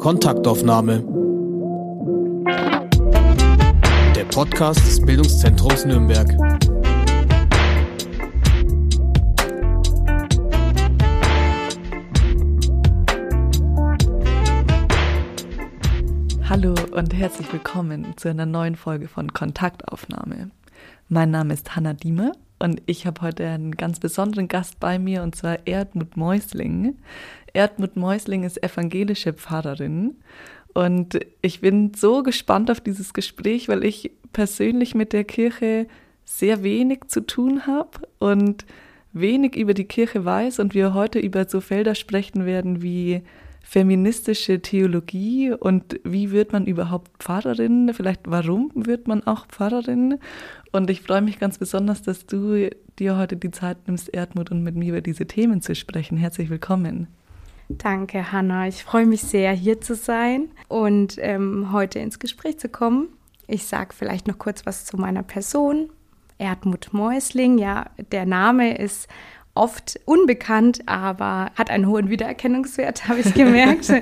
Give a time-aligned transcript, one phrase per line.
[0.00, 1.04] Kontaktaufnahme.
[4.16, 6.26] Der Podcast des Bildungszentrums Nürnberg.
[16.48, 20.50] Hallo und herzlich willkommen zu einer neuen Folge von Kontaktaufnahme.
[21.10, 25.22] Mein Name ist Hanna Diemer und ich habe heute einen ganz besonderen Gast bei mir
[25.22, 26.96] und zwar Erdmut Mäusling.
[27.52, 30.16] Erdmut Mäusling ist evangelische Pfarrerin
[30.74, 35.86] und ich bin so gespannt auf dieses Gespräch, weil ich persönlich mit der Kirche
[36.24, 38.66] sehr wenig zu tun habe und
[39.12, 43.22] wenig über die Kirche weiß und wir heute über so Felder sprechen werden wie
[43.70, 47.94] feministische Theologie und wie wird man überhaupt Pfarrerin?
[47.94, 50.18] Vielleicht warum wird man auch Pfarrerin?
[50.72, 54.64] Und ich freue mich ganz besonders, dass du dir heute die Zeit nimmst, Erdmut, und
[54.64, 56.18] mit mir über diese Themen zu sprechen.
[56.18, 57.06] Herzlich willkommen.
[57.68, 58.66] Danke, Hanna.
[58.66, 63.06] Ich freue mich sehr, hier zu sein und ähm, heute ins Gespräch zu kommen.
[63.46, 65.90] Ich sage vielleicht noch kurz was zu meiner Person.
[66.38, 69.06] Erdmut Mäusling, ja, der Name ist
[69.54, 73.92] oft unbekannt, aber hat einen hohen Wiedererkennungswert, habe ich gemerkt.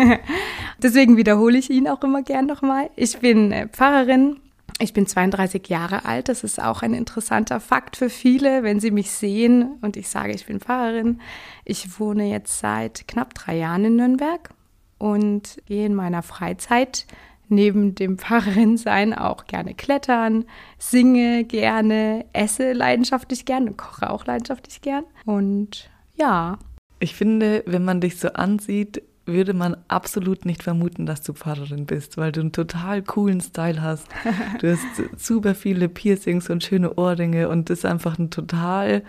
[0.82, 2.90] Deswegen wiederhole ich ihn auch immer gern nochmal.
[2.96, 4.36] Ich bin äh, Pfarrerin
[4.78, 6.28] ich bin 32 Jahre alt.
[6.28, 10.32] Das ist auch ein interessanter Fakt für viele, wenn sie mich sehen und ich sage,
[10.32, 11.20] ich bin Pfarrerin.
[11.64, 14.50] Ich wohne jetzt seit knapp drei Jahren in Nürnberg
[14.98, 17.06] und gehe in meiner Freizeit
[17.48, 20.44] neben dem Pfarrerin-Sein auch gerne klettern,
[20.78, 25.04] singe gerne, esse leidenschaftlich gern und koche auch leidenschaftlich gern.
[25.24, 26.58] Und ja.
[26.98, 31.84] Ich finde, wenn man dich so ansieht, würde man absolut nicht vermuten, dass du Pfarrerin
[31.84, 34.06] bist, weil du einen total coolen Style hast.
[34.60, 34.84] Du hast
[35.16, 39.02] super viele Piercings und schöne Ohrringe und das ist einfach ein total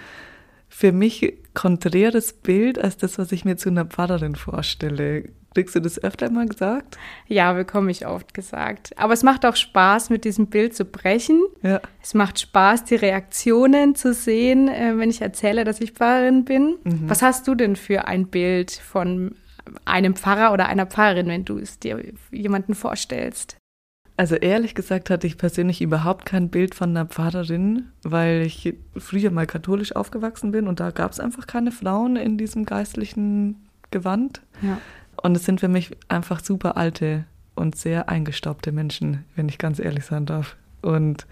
[0.67, 5.29] für mich konträres Bild als das, was ich mir zu einer Pfarrerin vorstelle.
[5.53, 6.97] Kriegst du das öfter mal gesagt?
[7.27, 8.97] Ja, bekomme ich oft gesagt.
[8.97, 11.41] Aber es macht auch Spaß, mit diesem Bild zu brechen.
[11.63, 11.81] Ja.
[12.01, 16.77] Es macht Spaß, die Reaktionen zu sehen, äh, wenn ich erzähle, dass ich Pfarrerin bin.
[16.83, 17.09] Mhm.
[17.09, 19.35] Was hast du denn für ein Bild von
[19.85, 23.57] einem Pfarrer oder einer Pfarrerin, wenn du es dir jemanden vorstellst?
[24.15, 29.29] Also ehrlich gesagt hatte ich persönlich überhaupt kein Bild von einer Pfarrerin, weil ich früher
[29.29, 34.41] mal katholisch aufgewachsen bin und da gab es einfach keine Frauen in diesem geistlichen Gewand.
[34.63, 34.79] Ja.
[35.21, 39.79] Und es sind für mich einfach super alte und sehr eingestaubte Menschen, wenn ich ganz
[39.79, 40.55] ehrlich sein darf.
[40.81, 41.25] Und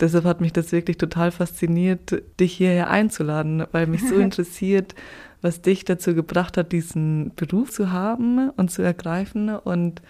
[0.00, 4.94] deshalb hat mich das wirklich total fasziniert, dich hierher einzuladen, weil mich so interessiert,
[5.42, 9.50] was dich dazu gebracht hat, diesen Beruf zu haben und zu ergreifen.
[9.50, 10.02] Und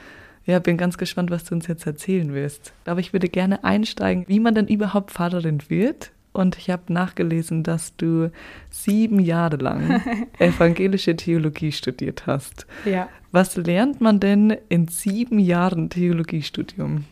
[0.44, 2.72] ja, bin ganz gespannt, was du uns jetzt erzählen wirst.
[2.84, 6.12] Aber ich würde gerne einsteigen, wie man denn überhaupt Pfarrerin wird.
[6.36, 8.30] Und ich habe nachgelesen, dass du
[8.68, 10.02] sieben Jahre lang
[10.38, 12.66] evangelische Theologie studiert hast.
[12.84, 13.08] Ja.
[13.32, 17.04] Was lernt man denn in sieben Jahren Theologiestudium?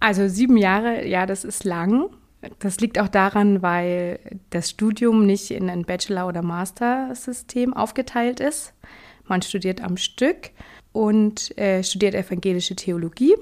[0.00, 2.06] Also sieben Jahre, ja, das ist lang.
[2.60, 4.18] Das liegt auch daran, weil
[4.48, 8.72] das Studium nicht in ein Bachelor- oder Master-System aufgeteilt ist.
[9.28, 10.50] Man studiert am Stück
[10.92, 13.34] und äh, studiert evangelische Theologie.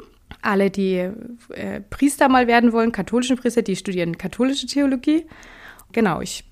[0.43, 1.11] Alle, die
[1.51, 5.27] äh, Priester mal werden wollen, katholischen Priester, die studieren katholische Theologie.
[5.93, 6.45] Genau, ich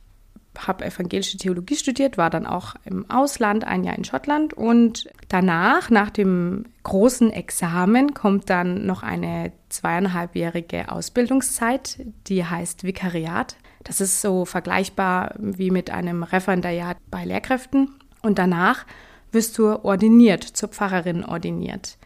[0.67, 5.91] habe evangelische Theologie studiert, war dann auch im Ausland, ein Jahr in Schottland und danach,
[5.91, 13.57] nach dem großen Examen, kommt dann noch eine zweieinhalbjährige Ausbildungszeit, die heißt Vikariat.
[13.85, 17.91] Das ist so vergleichbar wie mit einem Referendariat bei Lehrkräften
[18.23, 18.85] und danach
[19.31, 21.99] wirst du ordiniert, zur Pfarrerin ordiniert.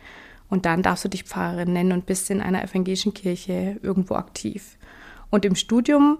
[0.53, 4.77] Und dann darfst du dich Pfarrerin nennen und bist in einer evangelischen Kirche irgendwo aktiv.
[5.31, 6.19] Und im Studium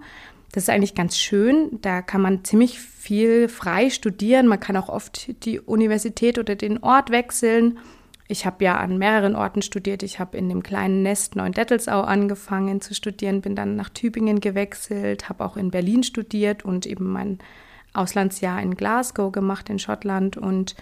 [0.53, 1.79] das ist eigentlich ganz schön.
[1.81, 4.47] Da kann man ziemlich viel frei studieren.
[4.47, 7.79] Man kann auch oft die Universität oder den Ort wechseln.
[8.29, 10.03] Ich habe ja an mehreren Orten studiert.
[10.03, 15.29] Ich habe in dem kleinen Nest Neuendettelsau angefangen zu studieren, bin dann nach Tübingen gewechselt,
[15.29, 17.39] habe auch in Berlin studiert und eben mein
[17.95, 20.39] Auslandsjahr in Glasgow gemacht in Schottland.
[20.39, 20.75] Und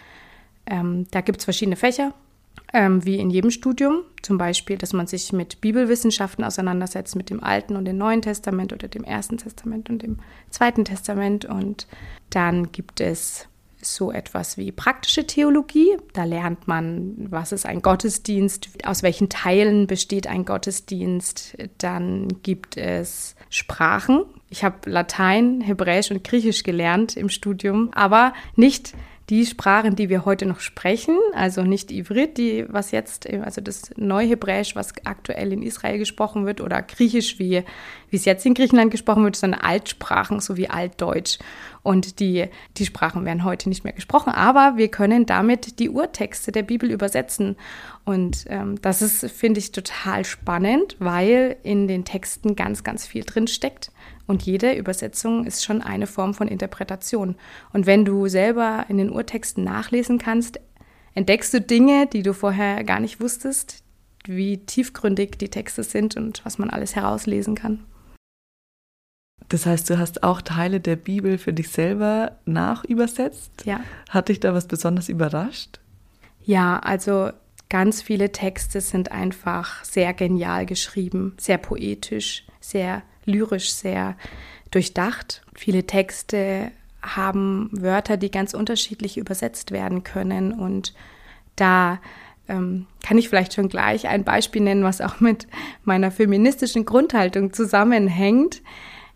[0.66, 2.12] ähm, da gibt es verschiedene Fächer
[2.72, 4.02] ähm, wie in jedem Studium.
[4.22, 8.72] Zum Beispiel, dass man sich mit Bibelwissenschaften auseinandersetzt, mit dem Alten und dem Neuen Testament
[8.72, 10.18] oder dem Ersten Testament und dem
[10.50, 11.44] Zweiten Testament.
[11.44, 11.86] Und
[12.30, 13.48] dann gibt es
[13.82, 15.96] so etwas wie praktische Theologie.
[16.12, 21.56] Da lernt man, was ist ein Gottesdienst, aus welchen Teilen besteht ein Gottesdienst.
[21.78, 24.24] Dann gibt es Sprachen.
[24.48, 28.94] Ich habe Latein, Hebräisch und Griechisch gelernt im Studium, aber nicht
[29.30, 33.92] die Sprachen, die wir heute noch sprechen, also nicht Ivrit, die was jetzt, also das
[33.96, 37.62] Neuhebräisch, was aktuell in Israel gesprochen wird, oder Griechisch, wie,
[38.10, 41.38] wie es jetzt in Griechenland gesprochen wird, sondern Altsprachen, so wie Altdeutsch.
[41.84, 42.46] Und die,
[42.76, 46.90] die Sprachen werden heute nicht mehr gesprochen, aber wir können damit die Urtexte der Bibel
[46.90, 47.56] übersetzen.
[48.04, 53.22] Und ähm, das ist, finde ich, total spannend, weil in den Texten ganz, ganz viel
[53.22, 53.92] drin steckt.
[54.30, 57.34] Und jede Übersetzung ist schon eine Form von Interpretation.
[57.72, 60.60] Und wenn du selber in den Urtexten nachlesen kannst,
[61.14, 63.82] entdeckst du Dinge, die du vorher gar nicht wusstest,
[64.24, 67.82] wie tiefgründig die Texte sind und was man alles herauslesen kann.
[69.48, 73.64] Das heißt, du hast auch Teile der Bibel für dich selber nachübersetzt?
[73.64, 73.80] Ja.
[74.10, 75.80] Hat dich da was besonders überrascht?
[76.44, 77.30] Ja, also
[77.68, 84.16] ganz viele Texte sind einfach sehr genial geschrieben, sehr poetisch, sehr lyrisch sehr
[84.70, 85.42] durchdacht.
[85.54, 86.70] Viele Texte
[87.02, 90.52] haben Wörter, die ganz unterschiedlich übersetzt werden können.
[90.52, 90.94] Und
[91.56, 91.98] da
[92.48, 95.46] ähm, kann ich vielleicht schon gleich ein Beispiel nennen, was auch mit
[95.84, 98.62] meiner feministischen Grundhaltung zusammenhängt.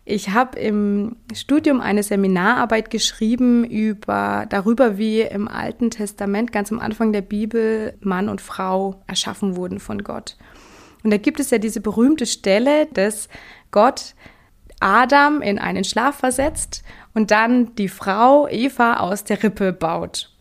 [0.07, 6.79] Ich habe im Studium eine Seminararbeit geschrieben über darüber, wie im Alten Testament ganz am
[6.79, 10.37] Anfang der Bibel Mann und Frau erschaffen wurden von Gott.
[11.05, 13.29] Und da gibt es ja diese berühmte Stelle, dass
[13.69, 14.15] Gott
[14.79, 20.31] Adam in einen Schlaf versetzt und dann die Frau Eva aus der Rippe baut.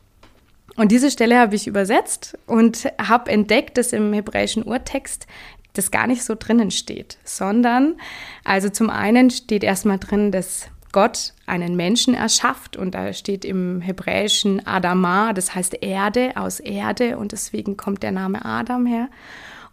[0.74, 5.26] Und diese Stelle habe ich übersetzt und habe entdeckt, dass im hebräischen Urtext
[5.74, 7.96] das gar nicht so drinnen steht, sondern
[8.42, 13.82] also zum einen steht erstmal drin, dass Gott einen Menschen erschafft und da steht im
[13.82, 19.10] hebräischen Adama, das heißt Erde aus Erde und deswegen kommt der Name Adam her.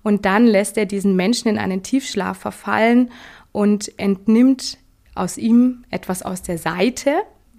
[0.03, 3.11] Und dann lässt er diesen Menschen in einen Tiefschlaf verfallen
[3.51, 4.77] und entnimmt
[5.15, 7.15] aus ihm etwas aus der Seite.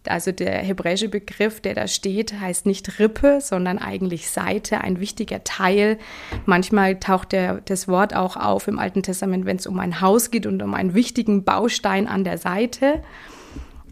[0.08, 5.44] Also der hebräische Begriff, der da steht, heißt nicht Rippe, sondern eigentlich Seite, ein wichtiger
[5.44, 5.98] Teil.
[6.44, 10.32] Manchmal taucht der, das Wort auch auf im Alten Testament, wenn es um ein Haus
[10.32, 13.02] geht und um einen wichtigen Baustein an der Seite.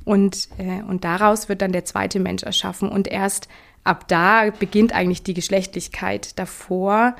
[0.04, 2.88] Und, äh, und daraus wird dann der zweite Mensch erschaffen.
[2.88, 3.46] Und erst
[3.84, 6.38] ab da beginnt eigentlich die Geschlechtlichkeit.
[6.40, 7.14] Davor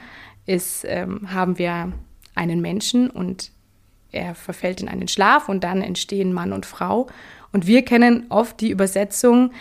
[0.47, 1.93] ist, ähm, haben wir
[2.35, 3.53] einen Menschen und
[4.13, 7.07] er verfällt in einen Schlaf und dann entstehen Mann und Frau.
[7.53, 9.53] Und wir kennen oft die Übersetzung,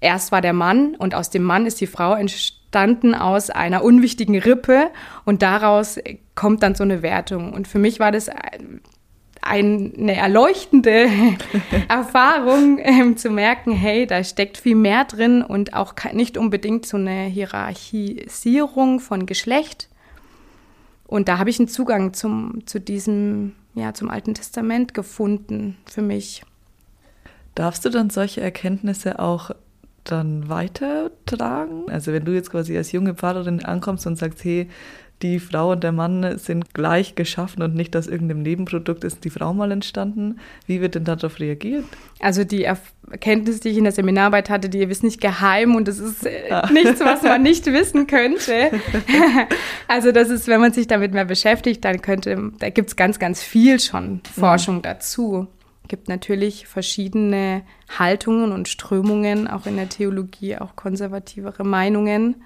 [0.00, 4.38] erst war der Mann und aus dem Mann ist die Frau entstanden aus einer unwichtigen
[4.38, 4.90] Rippe
[5.24, 5.98] und daraus
[6.34, 7.52] kommt dann so eine Wertung.
[7.52, 8.30] Und für mich war das
[9.40, 11.08] eine erleuchtende
[11.88, 16.96] Erfahrung, ähm, zu merken, hey, da steckt viel mehr drin und auch nicht unbedingt so
[16.96, 19.88] eine Hierarchisierung von Geschlecht.
[21.06, 26.02] Und da habe ich einen Zugang zum, zu diesem, ja, zum Alten Testament gefunden für
[26.02, 26.42] mich.
[27.54, 29.50] Darfst du dann solche Erkenntnisse auch
[30.04, 31.88] dann weitertragen?
[31.88, 34.68] Also wenn du jetzt quasi als junge Pfarrerin ankommst und sagst, hey,
[35.22, 39.30] die Frau und der Mann sind gleich geschaffen und nicht aus irgendeinem Nebenprodukt ist die
[39.30, 40.38] Frau mal entstanden.
[40.66, 41.84] Wie wird denn darauf reagiert?
[42.20, 45.98] Also die Erkenntnis, die ich in der Seminararbeit hatte, die ist nicht geheim und es
[45.98, 46.68] ist äh, ah.
[46.70, 48.70] nichts, was man nicht wissen könnte.
[49.88, 53.18] also das ist, wenn man sich damit mehr beschäftigt, dann könnte, da gibt es ganz,
[53.18, 54.82] ganz viel schon Forschung mhm.
[54.82, 55.46] dazu.
[55.84, 57.62] Es gibt natürlich verschiedene
[57.98, 62.36] Haltungen und Strömungen, auch in der Theologie, auch konservativere Meinungen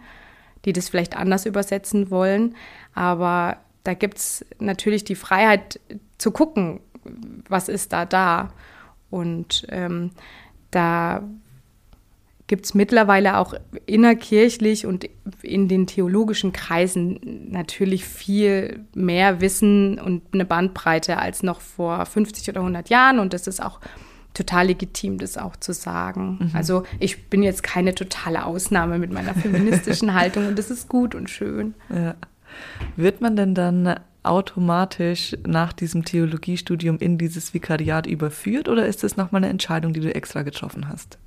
[0.65, 2.55] die das vielleicht anders übersetzen wollen.
[2.95, 5.81] Aber da gibt es natürlich die Freiheit
[6.19, 6.81] zu gucken,
[7.49, 8.53] was ist da da.
[9.11, 10.11] Und ähm,
[10.71, 11.23] da
[12.47, 13.55] gibt es mittlerweile auch
[13.87, 15.09] innerkirchlich und
[15.41, 22.49] in den theologischen Kreisen natürlich viel mehr Wissen und eine Bandbreite als noch vor 50
[22.49, 23.21] oder 100 Jahren.
[23.21, 23.79] Und das ist auch
[24.35, 26.39] total legitim, das auch zu sagen.
[26.41, 26.51] Mhm.
[26.55, 31.15] Also ich bin jetzt keine totale Ausnahme mit meiner feministischen Haltung und das ist gut
[31.15, 31.75] und schön.
[31.89, 32.15] Ja.
[32.97, 39.17] Wird man denn dann automatisch nach diesem Theologiestudium in dieses Vikariat überführt oder ist das
[39.17, 41.19] nochmal eine Entscheidung, die du extra getroffen hast?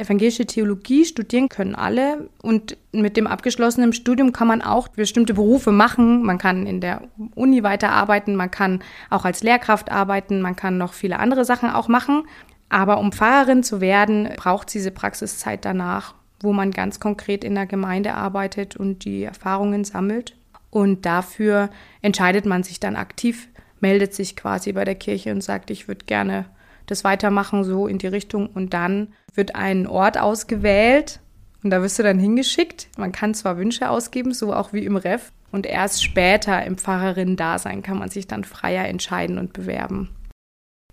[0.00, 5.72] Evangelische Theologie studieren können alle und mit dem abgeschlossenen Studium kann man auch bestimmte Berufe
[5.72, 6.22] machen.
[6.22, 7.02] Man kann in der
[7.34, 11.88] Uni weiterarbeiten, man kann auch als Lehrkraft arbeiten, man kann noch viele andere Sachen auch
[11.88, 12.24] machen.
[12.70, 17.54] Aber um Pfarrerin zu werden, braucht es diese Praxiszeit danach, wo man ganz konkret in
[17.54, 20.36] der Gemeinde arbeitet und die Erfahrungen sammelt.
[20.70, 21.68] Und dafür
[22.00, 23.48] entscheidet man sich dann aktiv,
[23.80, 26.46] meldet sich quasi bei der Kirche und sagt, ich würde gerne
[26.86, 28.48] das weitermachen, so in die Richtung.
[28.48, 31.20] Und dann wird ein Ort ausgewählt
[31.62, 32.88] und da wirst du dann hingeschickt.
[32.96, 35.32] Man kann zwar Wünsche ausgeben, so auch wie im Ref.
[35.52, 40.10] Und erst später im Pfarrerinnen-Dasein kann man sich dann freier entscheiden und bewerben.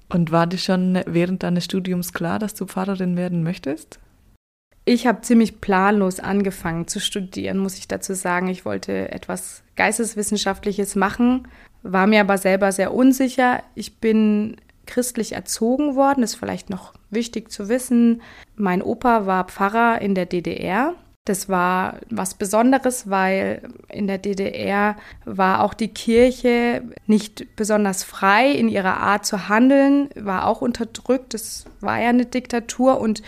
[0.09, 3.99] Und war dir schon während deines Studiums klar, dass du Pfarrerin werden möchtest?
[4.85, 8.47] Ich habe ziemlich planlos angefangen zu studieren, muss ich dazu sagen.
[8.47, 11.47] Ich wollte etwas Geisteswissenschaftliches machen,
[11.83, 13.63] war mir aber selber sehr unsicher.
[13.75, 14.55] Ich bin
[14.87, 18.21] christlich erzogen worden, ist vielleicht noch wichtig zu wissen.
[18.55, 20.93] Mein Opa war Pfarrer in der DDR.
[21.25, 28.49] Das war was Besonderes, weil in der DDR war auch die Kirche nicht besonders frei
[28.51, 31.33] in ihrer Art zu handeln, war auch unterdrückt.
[31.33, 33.23] Es war ja eine Diktatur und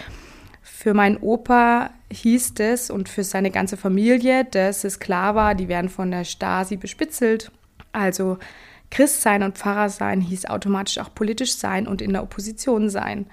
[0.62, 5.68] für meinen Opa hieß es und für seine ganze Familie, dass es klar war, die
[5.68, 7.52] werden von der Stasi bespitzelt.
[7.92, 8.38] Also
[8.92, 13.28] Christ sein und Pfarrer sein hieß automatisch auch politisch sein und in der Opposition sein.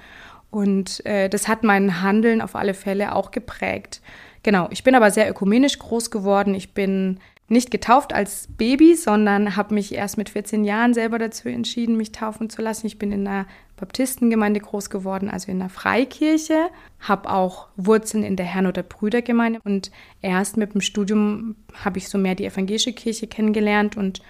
[0.51, 4.01] Und äh, das hat mein Handeln auf alle Fälle auch geprägt.
[4.43, 6.55] Genau, ich bin aber sehr ökumenisch groß geworden.
[6.55, 11.49] Ich bin nicht getauft als Baby, sondern habe mich erst mit 14 Jahren selber dazu
[11.49, 12.87] entschieden, mich taufen zu lassen.
[12.87, 13.47] Ich bin in einer
[13.77, 19.61] Baptistengemeinde groß geworden, also in einer Freikirche, habe auch Wurzeln in der Herrn- oder Brüdergemeinde
[19.63, 24.23] und erst mit dem Studium habe ich so mehr die evangelische Kirche kennengelernt und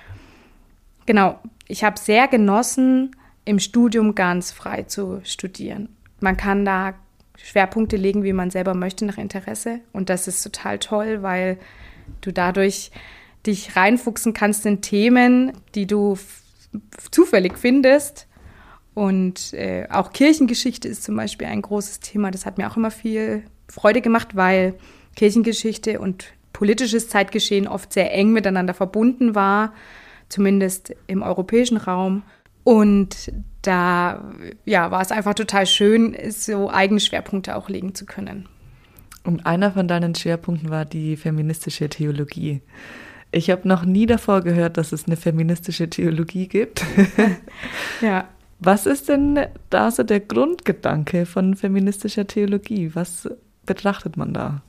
[1.07, 5.89] genau, ich habe sehr genossen, im Studium ganz frei zu studieren.
[6.21, 6.95] Man kann da
[7.37, 9.81] Schwerpunkte legen, wie man selber möchte, nach Interesse.
[9.93, 11.59] Und das ist total toll, weil
[12.21, 12.91] du dadurch
[13.47, 16.19] dich reinfuchsen kannst in Themen, die du
[17.11, 18.27] zufällig findest.
[18.95, 22.31] Und äh, auch Kirchengeschichte ist zum Beispiel ein großes Thema.
[22.31, 24.75] Das hat mir auch immer viel Freude gemacht, weil
[25.15, 29.73] Kirchengeschichte und politisches Zeitgeschehen oft sehr eng miteinander verbunden war
[30.28, 32.23] zumindest im europäischen Raum.
[32.64, 34.25] Und da
[34.64, 38.49] ja, war es einfach total schön, so eigene Schwerpunkte auch legen zu können.
[39.25, 42.62] Und einer von deinen Schwerpunkten war die feministische Theologie.
[43.33, 46.85] Ich habe noch nie davor gehört, dass es eine feministische Theologie gibt.
[48.00, 48.28] ja.
[48.59, 52.95] Was ist denn da so der Grundgedanke von feministischer Theologie?
[52.95, 53.28] Was
[53.66, 54.62] betrachtet man da?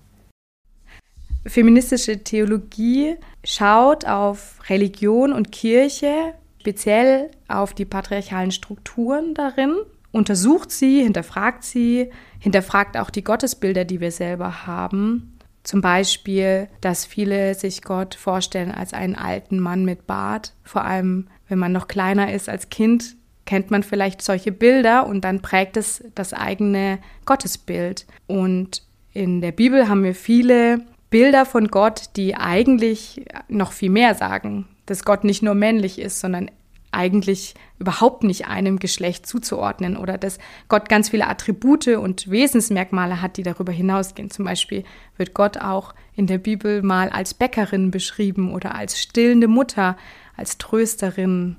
[1.47, 9.75] Feministische Theologie schaut auf Religion und Kirche, speziell auf die patriarchalen Strukturen darin,
[10.11, 15.37] untersucht sie, hinterfragt sie, hinterfragt auch die Gottesbilder, die wir selber haben.
[15.63, 20.53] Zum Beispiel, dass viele sich Gott vorstellen als einen alten Mann mit Bart.
[20.63, 25.21] Vor allem, wenn man noch kleiner ist als Kind, kennt man vielleicht solche Bilder und
[25.21, 28.05] dann prägt es das eigene Gottesbild.
[28.27, 34.15] Und in der Bibel haben wir viele Bilder von Gott, die eigentlich noch viel mehr
[34.15, 36.51] sagen, dass Gott nicht nur männlich ist, sondern
[36.91, 43.37] eigentlich überhaupt nicht einem Geschlecht zuzuordnen oder dass Gott ganz viele Attribute und Wesensmerkmale hat,
[43.37, 44.31] die darüber hinausgehen.
[44.31, 44.83] Zum Beispiel
[45.17, 49.97] wird Gott auch in der Bibel mal als Bäckerin beschrieben oder als stillende Mutter,
[50.35, 51.57] als Trösterin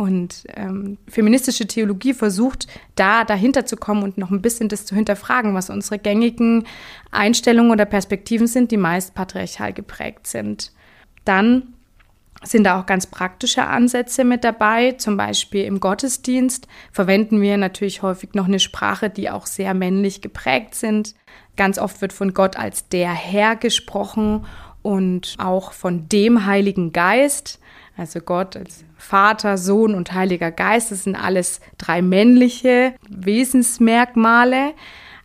[0.00, 4.94] und ähm, feministische Theologie versucht, da dahinter zu kommen und noch ein bisschen das zu
[4.94, 6.64] hinterfragen, was unsere gängigen
[7.10, 10.72] Einstellungen oder Perspektiven sind, die meist patriarchal geprägt sind.
[11.26, 11.74] Dann
[12.42, 14.92] sind da auch ganz praktische Ansätze mit dabei.
[14.92, 20.22] Zum Beispiel im Gottesdienst verwenden wir natürlich häufig noch eine Sprache, die auch sehr männlich
[20.22, 21.14] geprägt sind.
[21.58, 24.46] Ganz oft wird von Gott als der Herr gesprochen
[24.80, 27.60] und auch von dem Heiligen Geist.
[28.00, 34.72] Also Gott als Vater, Sohn und Heiliger Geist, das sind alles drei männliche Wesensmerkmale.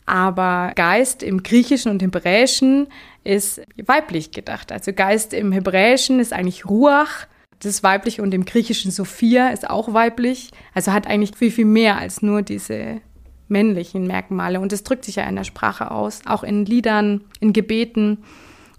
[0.05, 2.87] Aber Geist im Griechischen und Hebräischen
[3.23, 4.73] ist weiblich gedacht.
[4.73, 7.27] Also Geist im Hebräischen ist eigentlich Ruach,
[7.59, 10.51] das ist weiblich und im Griechischen Sophia ist auch weiblich.
[10.73, 12.99] Also hat eigentlich viel, viel mehr als nur diese
[13.47, 14.59] männlichen Merkmale.
[14.59, 18.25] Und das drückt sich ja in der Sprache aus, auch in Liedern, in Gebeten.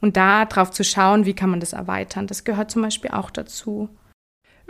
[0.01, 3.31] Und da drauf zu schauen, wie kann man das erweitern, das gehört zum Beispiel auch
[3.31, 3.89] dazu.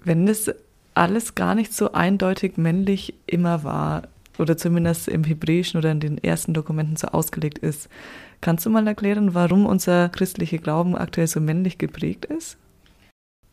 [0.03, 0.51] Wenn das
[0.95, 4.03] alles gar nicht so eindeutig männlich immer war,
[4.39, 7.89] oder zumindest im Hebräischen oder in den ersten Dokumenten so ausgelegt ist,
[8.41, 12.59] kannst du mal erklären, warum unser christlicher Glauben aktuell so männlich geprägt ist?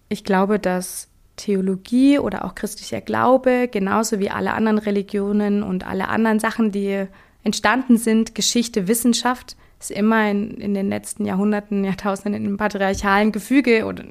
[0.09, 6.07] Ich glaube, dass Theologie oder auch christlicher Glaube, genauso wie alle anderen Religionen und alle
[6.09, 7.07] anderen Sachen, die
[7.43, 13.85] entstanden sind, Geschichte, Wissenschaft, ist immer in, in den letzten Jahrhunderten, Jahrtausenden in patriarchalen Gefüge
[13.85, 14.03] oder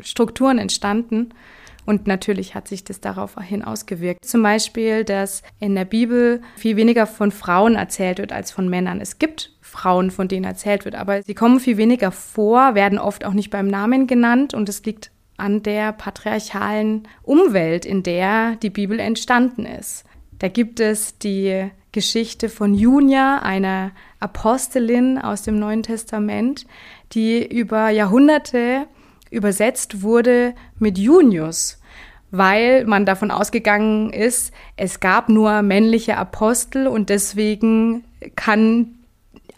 [0.00, 1.32] Strukturen entstanden.
[1.86, 4.24] Und natürlich hat sich das daraufhin ausgewirkt.
[4.24, 9.00] Zum Beispiel, dass in der Bibel viel weniger von Frauen erzählt wird als von Männern.
[9.00, 13.24] Es gibt Frauen, von denen erzählt wird, aber sie kommen viel weniger vor, werden oft
[13.24, 18.70] auch nicht beim Namen genannt und es liegt an der patriarchalen Umwelt, in der die
[18.70, 20.04] Bibel entstanden ist.
[20.38, 26.66] Da gibt es die Geschichte von Junia, einer Apostelin aus dem Neuen Testament,
[27.12, 28.86] die über Jahrhunderte
[29.30, 31.80] übersetzt wurde mit Junius,
[32.30, 38.04] weil man davon ausgegangen ist, es gab nur männliche Apostel und deswegen
[38.36, 38.96] kann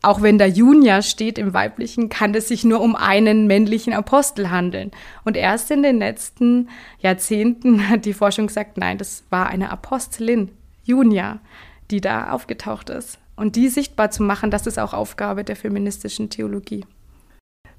[0.02, 4.50] auch wenn da Junia steht im Weiblichen, kann es sich nur um einen männlichen Apostel
[4.50, 4.90] handeln.
[5.24, 10.50] Und erst in den letzten Jahrzehnten hat die Forschung gesagt, nein, das war eine Apostelin,
[10.82, 11.38] Junia,
[11.92, 13.18] die da aufgetaucht ist.
[13.36, 16.84] Und die sichtbar zu machen, das ist auch Aufgabe der feministischen Theologie.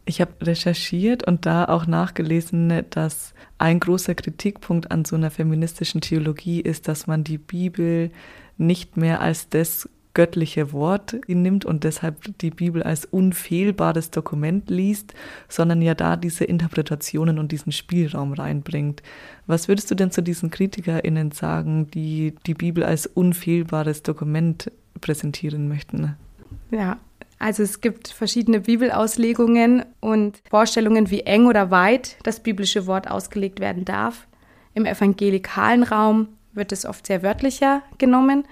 [0.06, 6.02] Ich habe recherchiert und da auch nachgelesen, dass ein großer Kritikpunkt an so einer feministischen
[6.02, 8.12] Theologie ist, dass man die Bibel
[8.58, 15.14] nicht mehr als das göttliche Wort nimmt und deshalb die Bibel als unfehlbares Dokument liest,
[15.50, 19.02] sondern ja da diese Interpretationen und diesen Spielraum reinbringt.
[19.48, 25.68] Was würdest du denn zu diesen KritikerInnen sagen, die die Bibel als unfehlbares Dokument präsentieren
[25.68, 26.16] möchten?
[26.70, 26.98] Ja,
[27.40, 33.60] also es gibt verschiedene Bibelauslegungen und Vorstellungen, wie eng oder weit das biblische Wort ausgelegt
[33.60, 34.28] werden darf.
[34.76, 38.46] Im evangelikalen Raum wird es oft sehr wörtlicher genommen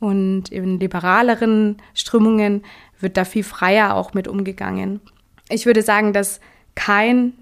[0.00, 2.64] und in liberaleren Strömungen
[2.98, 5.00] wird da viel freier auch mit umgegangen.
[5.48, 6.40] Ich würde sagen, dass
[6.74, 7.34] kein,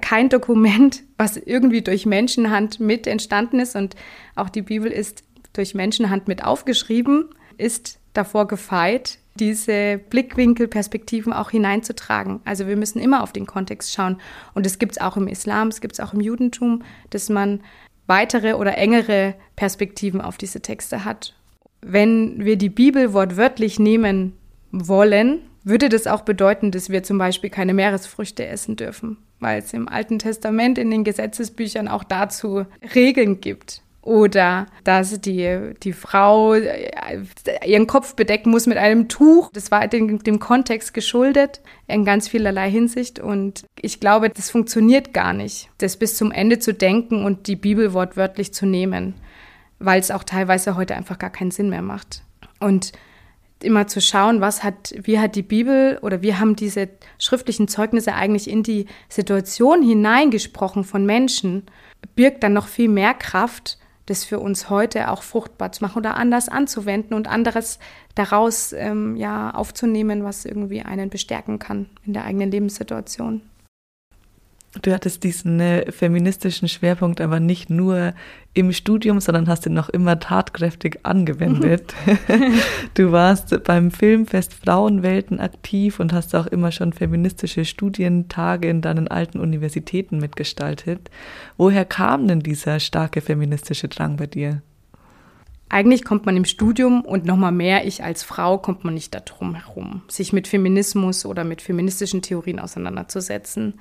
[0.00, 3.94] kein Dokument, was irgendwie durch Menschenhand mit entstanden ist und
[4.34, 5.22] auch die Bibel ist
[5.52, 7.26] durch Menschenhand mit aufgeschrieben,
[7.58, 12.40] ist davor gefeit, diese Blickwinkelperspektiven auch hineinzutragen.
[12.44, 14.20] Also wir müssen immer auf den Kontext schauen.
[14.54, 17.60] Und es gibt es auch im Islam, es gibt es auch im Judentum, dass man
[18.06, 21.34] weitere oder engere Perspektiven auf diese Texte hat
[21.80, 24.34] wenn wir die Bibel wortwörtlich nehmen
[24.70, 29.72] wollen, würde das auch bedeuten, dass wir zum Beispiel keine Meeresfrüchte essen dürfen, weil es
[29.72, 33.82] im Alten Testament in den Gesetzesbüchern auch dazu Regeln gibt.
[34.00, 36.90] Oder dass die, die Frau äh,
[37.66, 39.50] ihren Kopf bedecken muss mit einem Tuch.
[39.52, 43.18] Das war dem, dem Kontext geschuldet in ganz vielerlei Hinsicht.
[43.18, 47.56] Und ich glaube, das funktioniert gar nicht, das bis zum Ende zu denken und die
[47.56, 49.14] Bibel wortwörtlich zu nehmen
[49.78, 52.22] weil es auch teilweise heute einfach gar keinen Sinn mehr macht.
[52.60, 52.92] Und
[53.62, 58.14] immer zu schauen, was hat, wie hat die Bibel oder wie haben diese schriftlichen Zeugnisse
[58.14, 61.64] eigentlich in die Situation hineingesprochen von Menschen,
[62.14, 66.16] birgt dann noch viel mehr Kraft, das für uns heute auch fruchtbar zu machen oder
[66.16, 67.78] anders anzuwenden und anderes
[68.14, 73.42] daraus ähm, ja aufzunehmen, was irgendwie einen bestärken kann in der eigenen Lebenssituation.
[74.82, 78.12] Du hattest diesen äh, feministischen Schwerpunkt aber nicht nur
[78.52, 81.94] im Studium, sondern hast ihn noch immer tatkräftig angewendet.
[82.94, 89.08] du warst beim Filmfest Frauenwelten aktiv und hast auch immer schon feministische Studientage in deinen
[89.08, 91.10] alten Universitäten mitgestaltet.
[91.56, 94.60] Woher kam denn dieser starke feministische Drang bei dir?
[95.70, 99.54] Eigentlich kommt man im Studium und nochmal mehr ich als Frau kommt man nicht darum
[99.54, 103.74] herum, sich mit Feminismus oder mit feministischen Theorien auseinanderzusetzen.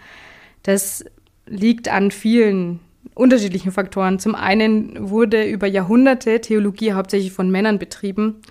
[0.63, 1.06] Das
[1.46, 2.80] liegt an vielen
[3.13, 4.20] unterschiedlichen Faktoren.
[4.20, 8.41] Zum einen wurde über Jahrhunderte Theologie hauptsächlich von Männern betrieben.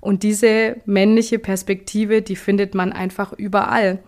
[0.00, 4.00] Und diese männliche Perspektive, die findet man einfach überall.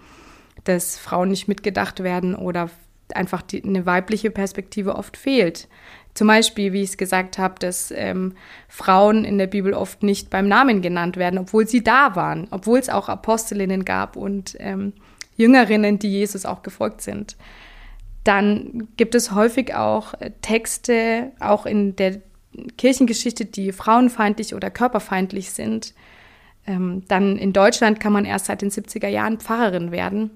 [0.64, 2.70] Dass Frauen nicht mitgedacht werden oder
[3.14, 5.68] einfach die, eine weibliche Perspektive oft fehlt.
[6.14, 8.34] Zum Beispiel, wie ich es gesagt habe, dass ähm,
[8.66, 12.80] Frauen in der Bibel oft nicht beim Namen genannt werden, obwohl sie da waren, obwohl
[12.80, 14.94] es auch Apostelinnen gab und ähm,
[15.38, 17.36] Jüngerinnen, die Jesus auch gefolgt sind.
[18.24, 22.20] Dann gibt es häufig auch äh, Texte, auch in der
[22.76, 25.94] Kirchengeschichte, die frauenfeindlich oder körperfeindlich sind.
[26.66, 30.30] Ähm, dann in Deutschland kann man erst seit den 70er Jahren Pfarrerin werden.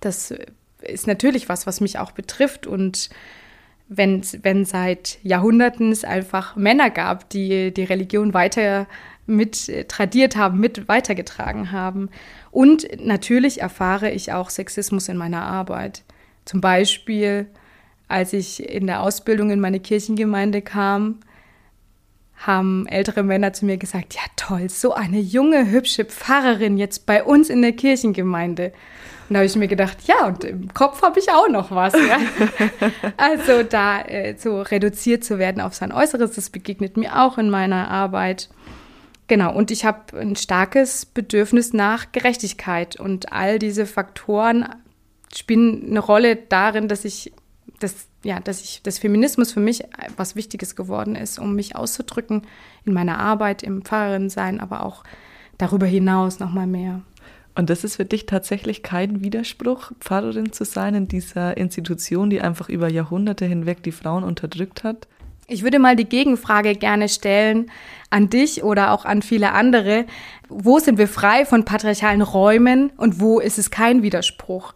[0.00, 0.32] Das
[0.80, 2.66] ist natürlich was, was mich auch betrifft.
[2.66, 3.10] Und
[3.88, 8.86] wenn, wenn seit Jahrhunderten es einfach Männer gab, die die Religion weiter
[9.26, 12.10] mit äh, tradiert haben, mit weitergetragen haben.
[12.50, 16.02] Und natürlich erfahre ich auch Sexismus in meiner Arbeit.
[16.44, 17.46] Zum Beispiel,
[18.08, 21.20] als ich in der Ausbildung in meine Kirchengemeinde kam,
[22.36, 27.24] haben ältere Männer zu mir gesagt, ja toll, so eine junge, hübsche Pfarrerin jetzt bei
[27.24, 28.72] uns in der Kirchengemeinde.
[29.28, 31.94] Und da habe ich mir gedacht, ja, und im Kopf habe ich auch noch was.
[31.94, 32.18] Ja?
[33.16, 37.48] also da äh, so reduziert zu werden auf sein Äußeres, das begegnet mir auch in
[37.48, 38.50] meiner Arbeit.
[39.34, 44.64] Genau, und ich habe ein starkes Bedürfnis nach Gerechtigkeit und all diese Faktoren
[45.34, 47.32] spielen eine Rolle darin, dass ich
[47.80, 49.82] das, ja, dass ich das Feminismus für mich
[50.16, 52.42] was Wichtiges geworden ist, um mich auszudrücken
[52.84, 55.02] in meiner Arbeit, im Pfarrerin sein, aber auch
[55.58, 57.02] darüber hinaus noch mal mehr.
[57.56, 62.40] Und das ist für dich tatsächlich kein Widerspruch, Pfarrerin zu sein in dieser Institution, die
[62.40, 65.08] einfach über Jahrhunderte hinweg die Frauen unterdrückt hat?
[65.46, 67.70] Ich würde mal die Gegenfrage gerne stellen
[68.08, 70.06] an dich oder auch an viele andere.
[70.48, 74.74] Wo sind wir frei von patriarchalen Räumen und wo ist es kein Widerspruch?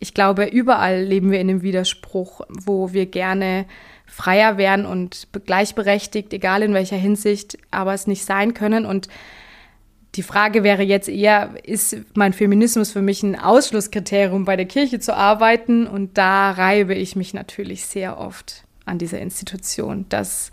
[0.00, 3.66] Ich glaube, überall leben wir in einem Widerspruch, wo wir gerne
[4.06, 8.86] freier werden und gleichberechtigt, egal in welcher Hinsicht, aber es nicht sein können.
[8.86, 9.08] Und
[10.14, 14.98] Die Frage wäre jetzt eher, ist mein Feminismus für mich ein Ausschlusskriterium, bei der Kirche
[14.98, 15.86] zu arbeiten?
[15.86, 20.06] Und da reibe ich mich natürlich sehr oft an dieser Institution.
[20.08, 20.50] Das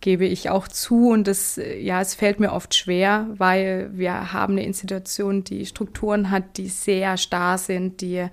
[0.00, 4.54] gebe ich auch zu und das, ja, es fällt mir oft schwer, weil wir haben
[4.54, 8.26] eine Institution, die Strukturen hat, die sehr starr sind, die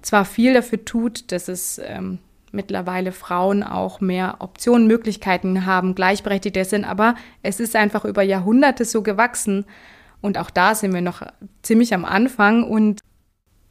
[0.00, 2.18] zwar viel dafür tut, dass es ähm,
[2.52, 8.84] mittlerweile Frauen auch mehr Optionen, Möglichkeiten haben, gleichberechtigter sind, aber es ist einfach über Jahrhunderte
[8.84, 9.66] so gewachsen
[10.22, 11.22] und auch da sind wir noch
[11.62, 13.00] ziemlich am Anfang und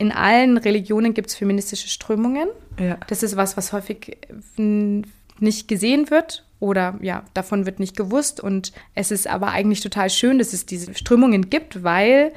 [0.03, 2.49] in allen Religionen gibt es feministische Strömungen.
[2.77, 2.97] Ja.
[3.07, 4.17] Das ist was, was häufig
[4.57, 8.41] nicht gesehen wird oder ja, davon wird nicht gewusst.
[8.41, 12.33] Und es ist aber eigentlich total schön, dass es diese Strömungen gibt, weil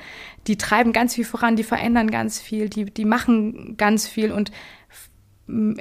[0.46, 4.30] die treiben ganz viel voran, die verändern ganz viel, die, die machen ganz viel.
[4.30, 4.52] Und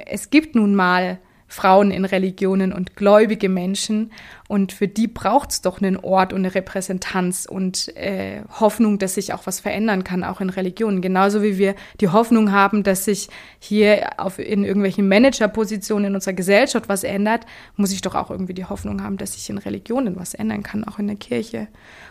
[0.06, 4.12] es gibt nun mal Frauen in Religionen und gläubige Menschen.
[4.48, 9.14] Und für die braucht es doch einen Ort und eine Repräsentanz und äh, Hoffnung, dass
[9.14, 11.00] sich auch was verändern kann, auch in Religionen.
[11.00, 13.28] Genauso wie wir die Hoffnung haben, dass sich
[13.58, 18.54] hier auf, in irgendwelchen Managerpositionen in unserer Gesellschaft was ändert, muss ich doch auch irgendwie
[18.54, 21.68] die Hoffnung haben, dass sich in Religionen was ändern kann, auch in der Kirche.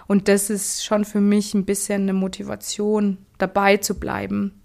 [0.08, 4.62] Und das ist schon für mich ein bisschen eine Motivation, dabei zu bleiben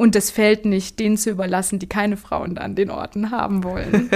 [0.00, 4.08] und das Feld nicht denen zu überlassen, die keine Frauen an den Orten haben wollen.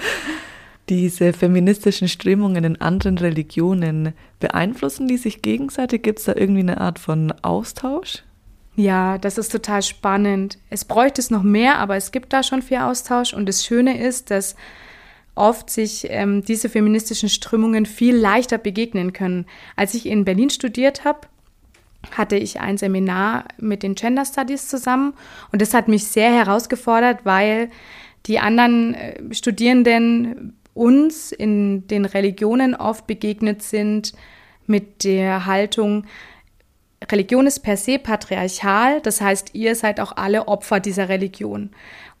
[0.88, 6.02] Diese feministischen Strömungen in anderen Religionen, beeinflussen die sich gegenseitig?
[6.02, 8.24] Gibt es da irgendwie eine Art von Austausch?
[8.74, 10.58] Ja, das ist total spannend.
[10.70, 13.32] Es bräuchte es noch mehr, aber es gibt da schon viel Austausch.
[13.32, 14.56] Und das Schöne ist, dass
[15.36, 19.46] oft sich ähm, diese feministischen Strömungen viel leichter begegnen können.
[19.76, 21.28] Als ich in Berlin studiert habe,
[22.10, 25.14] hatte ich ein Seminar mit den Gender Studies zusammen
[25.52, 27.70] und das hat mich sehr herausgefordert, weil
[28.26, 34.12] die anderen äh, Studierenden uns in den Religionen oft begegnet sind
[34.66, 36.04] mit der Haltung,
[37.10, 41.70] Religion ist per se patriarchal, das heißt, ihr seid auch alle Opfer dieser Religion.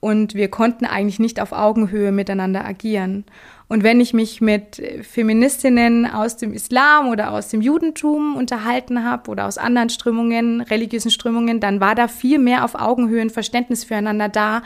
[0.00, 3.24] Und wir konnten eigentlich nicht auf Augenhöhe miteinander agieren.
[3.68, 9.28] Und wenn ich mich mit Feministinnen aus dem Islam oder aus dem Judentum unterhalten habe
[9.30, 13.82] oder aus anderen Strömungen, religiösen Strömungen, dann war da viel mehr auf Augenhöhe ein Verständnis
[13.82, 14.62] füreinander da,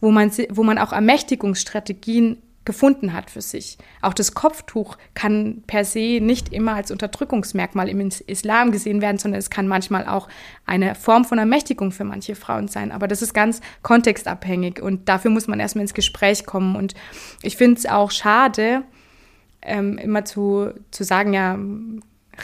[0.00, 3.78] wo man, wo man auch Ermächtigungsstrategien gefunden hat für sich.
[4.02, 9.38] Auch das Kopftuch kann per se nicht immer als Unterdrückungsmerkmal im Islam gesehen werden, sondern
[9.38, 10.28] es kann manchmal auch
[10.66, 12.92] eine Form von Ermächtigung für manche Frauen sein.
[12.92, 16.76] Aber das ist ganz kontextabhängig und dafür muss man erstmal ins Gespräch kommen.
[16.76, 16.92] Und
[17.40, 18.82] ich finde es auch schade,
[19.62, 21.58] ähm, immer zu, zu sagen, ja,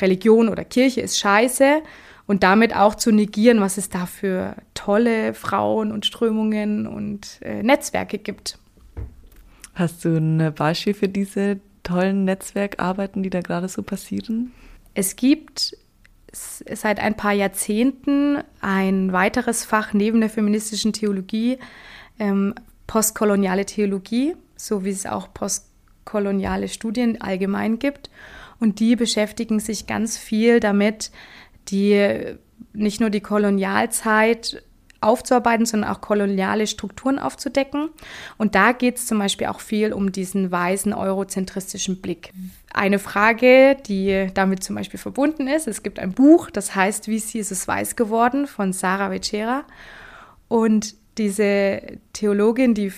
[0.00, 1.82] Religion oder Kirche ist scheiße
[2.26, 7.62] und damit auch zu negieren, was es da für tolle Frauen und Strömungen und äh,
[7.62, 8.58] Netzwerke gibt.
[9.74, 14.52] Hast du ein Beispiel für diese tollen Netzwerkarbeiten, die da gerade so passieren?
[14.94, 15.76] Es gibt
[16.32, 21.58] seit ein paar Jahrzehnten ein weiteres Fach neben der feministischen Theologie,
[22.18, 22.54] ähm,
[22.86, 28.10] postkoloniale Theologie, so wie es auch postkoloniale Studien allgemein gibt.
[28.60, 31.10] Und die beschäftigen sich ganz viel damit,
[31.68, 32.36] die
[32.72, 34.62] nicht nur die Kolonialzeit
[35.04, 37.90] aufzuarbeiten, sondern auch koloniale Strukturen aufzudecken.
[38.38, 42.32] Und da geht es zum Beispiel auch viel um diesen weißen eurozentristischen Blick.
[42.72, 47.16] Eine Frage, die damit zum Beispiel verbunden ist, es gibt ein Buch, das heißt Wie
[47.16, 49.64] ist Jesus weiß geworden von Sarah Vecera.
[50.48, 51.80] Und diese
[52.12, 52.92] Theologin, die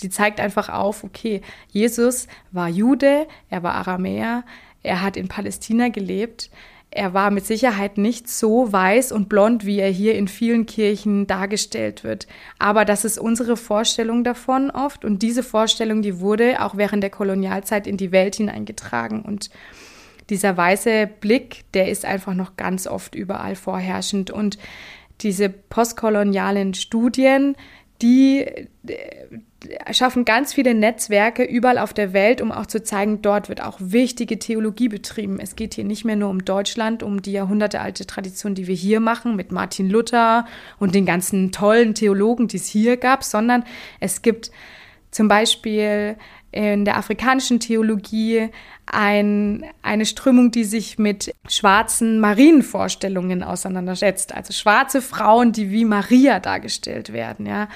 [0.00, 4.44] die zeigt einfach auf, okay, Jesus war Jude, er war Aramäer,
[4.82, 6.50] er hat in Palästina gelebt,
[6.94, 11.26] er war mit Sicherheit nicht so weiß und blond, wie er hier in vielen Kirchen
[11.26, 12.28] dargestellt wird.
[12.60, 15.04] Aber das ist unsere Vorstellung davon oft.
[15.04, 19.22] Und diese Vorstellung, die wurde auch während der Kolonialzeit in die Welt hineingetragen.
[19.22, 19.50] Und
[20.30, 24.30] dieser weiße Blick, der ist einfach noch ganz oft überall vorherrschend.
[24.30, 24.56] Und
[25.20, 27.56] diese postkolonialen Studien,
[28.04, 28.46] die
[29.92, 33.78] schaffen ganz viele Netzwerke überall auf der Welt, um auch zu zeigen, dort wird auch
[33.80, 35.40] wichtige Theologie betrieben.
[35.40, 39.00] Es geht hier nicht mehr nur um Deutschland, um die jahrhundertealte Tradition, die wir hier
[39.00, 40.46] machen mit Martin Luther
[40.78, 43.64] und den ganzen tollen Theologen, die es hier gab, sondern
[44.00, 44.50] es gibt
[45.10, 46.16] zum Beispiel
[46.54, 48.48] in der afrikanischen Theologie
[48.86, 54.32] ein, eine Strömung, die sich mit schwarzen Marienvorstellungen auseinandersetzt.
[54.32, 57.68] Also schwarze Frauen, die wie Maria dargestellt werden, ja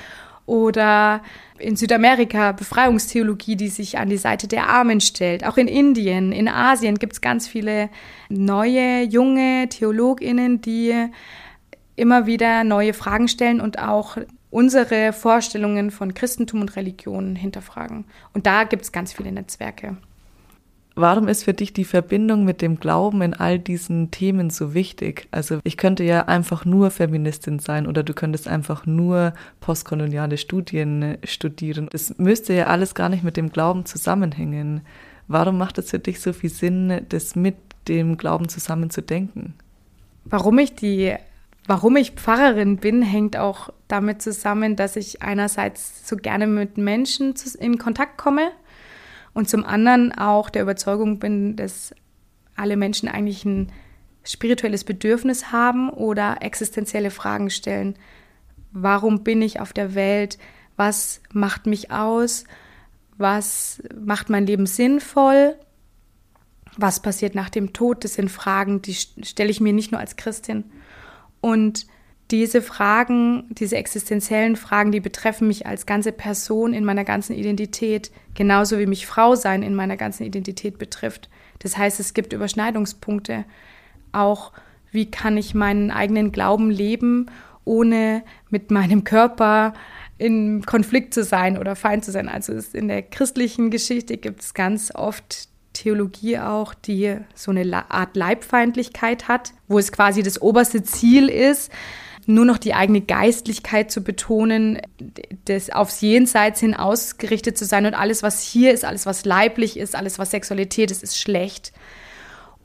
[0.47, 1.21] oder
[1.59, 5.45] in Südamerika Befreiungstheologie, die sich an die Seite der Armen stellt.
[5.45, 7.91] Auch in Indien, in Asien gibt es ganz viele
[8.31, 10.95] neue, junge Theologinnen, die
[11.97, 14.17] immer wieder neue Fragen stellen und auch
[14.51, 18.05] unsere Vorstellungen von Christentum und Religion hinterfragen.
[18.33, 19.97] Und da gibt es ganz viele Netzwerke.
[21.01, 25.29] Warum ist für dich die Verbindung mit dem Glauben in all diesen Themen so wichtig?
[25.31, 31.17] Also ich könnte ja einfach nur Feministin sein oder du könntest einfach nur postkoloniale Studien
[31.23, 31.89] studieren.
[31.93, 34.81] Das müsste ja alles gar nicht mit dem Glauben zusammenhängen.
[35.29, 37.55] Warum macht es für dich so viel Sinn, das mit
[37.87, 39.55] dem Glauben zusammen zu denken?
[40.25, 41.15] Warum ich die
[41.69, 47.35] Warum ich Pfarrerin bin, hängt auch damit zusammen, dass ich einerseits so gerne mit Menschen
[47.61, 48.53] in Kontakt komme
[49.35, 51.95] und zum anderen auch der Überzeugung bin, dass
[52.57, 53.71] alle Menschen eigentlich ein
[54.25, 57.97] spirituelles Bedürfnis haben oder existenzielle Fragen stellen.
[58.73, 60.39] Warum bin ich auf der Welt?
[60.77, 62.45] Was macht mich aus?
[63.19, 65.55] Was macht mein Leben sinnvoll?
[66.79, 68.05] Was passiert nach dem Tod?
[68.05, 70.65] Das sind Fragen, die stelle ich mir nicht nur als Christin.
[71.41, 71.87] Und
[72.31, 78.11] diese Fragen, diese existenziellen Fragen, die betreffen mich als ganze Person in meiner ganzen Identität,
[78.35, 81.31] genauso wie mich Frau sein in meiner ganzen Identität betrifft.
[81.61, 83.45] Das heißt, es gibt Überschneidungspunkte.
[84.13, 84.53] Auch
[84.91, 87.31] wie kann ich meinen eigenen Glauben leben,
[87.65, 89.73] ohne mit meinem Körper
[90.19, 92.29] in Konflikt zu sein oder Feind zu sein.
[92.29, 98.17] Also in der christlichen Geschichte gibt es ganz oft Theologie auch, die so eine Art
[98.17, 101.71] Leibfeindlichkeit hat, wo es quasi das oberste Ziel ist,
[102.27, 104.81] nur noch die eigene Geistlichkeit zu betonen,
[105.45, 109.79] das aufs Jenseits hin ausgerichtet zu sein und alles, was hier ist, alles, was leiblich
[109.79, 111.73] ist, alles, was Sexualität ist, ist schlecht.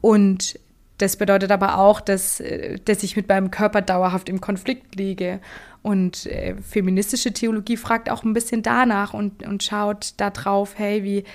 [0.02, 0.60] Und
[0.98, 2.42] das bedeutet aber auch, dass,
[2.86, 5.40] dass ich mit meinem Körper dauerhaft im Konflikt liege.
[5.82, 11.26] Und äh, feministische Theologie fragt auch ein bisschen danach und, und schaut darauf, hey, wie,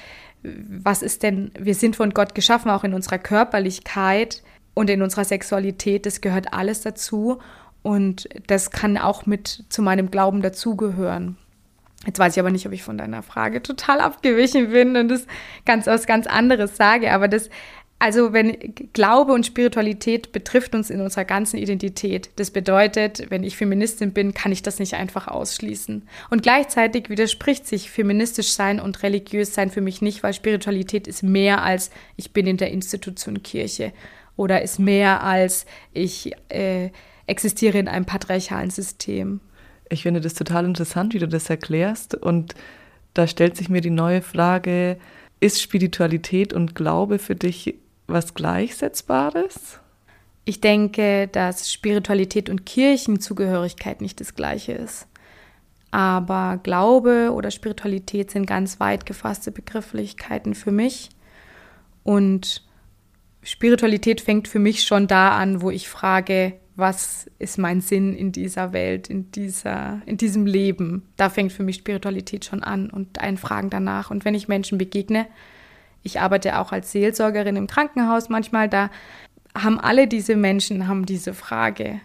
[0.43, 4.43] was ist denn, wir sind von Gott geschaffen, auch in unserer Körperlichkeit
[4.75, 7.39] und in unserer Sexualität, das gehört alles dazu.
[7.83, 11.37] Und das kann auch mit zu meinem Glauben dazugehören.
[12.07, 15.27] Jetzt weiß ich aber nicht, ob ich von deiner Frage total abgewichen bin und das
[15.65, 17.51] ganz was ganz anderes sage, aber das,
[18.01, 22.31] also wenn Glaube und Spiritualität betrifft uns in unserer ganzen Identität.
[22.37, 26.07] Das bedeutet, wenn ich Feministin bin, kann ich das nicht einfach ausschließen.
[26.31, 31.25] Und gleichzeitig widerspricht sich feministisch sein und religiös sein für mich nicht, weil Spiritualität ist
[31.25, 33.93] mehr als ich bin in der Institution Kirche
[34.37, 36.91] oder ist mehr als ich äh,
[37.27, 39.41] existiere in einem patriarchalen System.
[39.89, 42.15] Ich finde das total interessant, wie du das erklärst.
[42.15, 42.55] Und
[43.15, 44.99] da stellt sich mir die neue Frage,
[45.41, 47.75] ist Spiritualität und Glaube für dich
[48.09, 49.81] was Gleichsetzbares?
[50.45, 55.07] Ich denke, dass Spiritualität und Kirchenzugehörigkeit nicht das gleiche ist.
[55.91, 61.11] Aber Glaube oder Spiritualität sind ganz weit gefasste Begrifflichkeiten für mich.
[62.03, 62.63] Und
[63.43, 68.33] Spiritualität fängt für mich schon da an, wo ich frage, was ist mein Sinn in
[68.33, 71.03] dieser Welt, in, dieser, in diesem Leben.
[71.17, 74.11] Da fängt für mich Spiritualität schon an und ein Fragen danach.
[74.11, 75.27] Und wenn ich Menschen begegne,
[76.03, 78.91] ich arbeite auch als Seelsorgerin im Krankenhaus manchmal, da
[79.55, 82.01] haben alle diese Menschen haben diese Frage.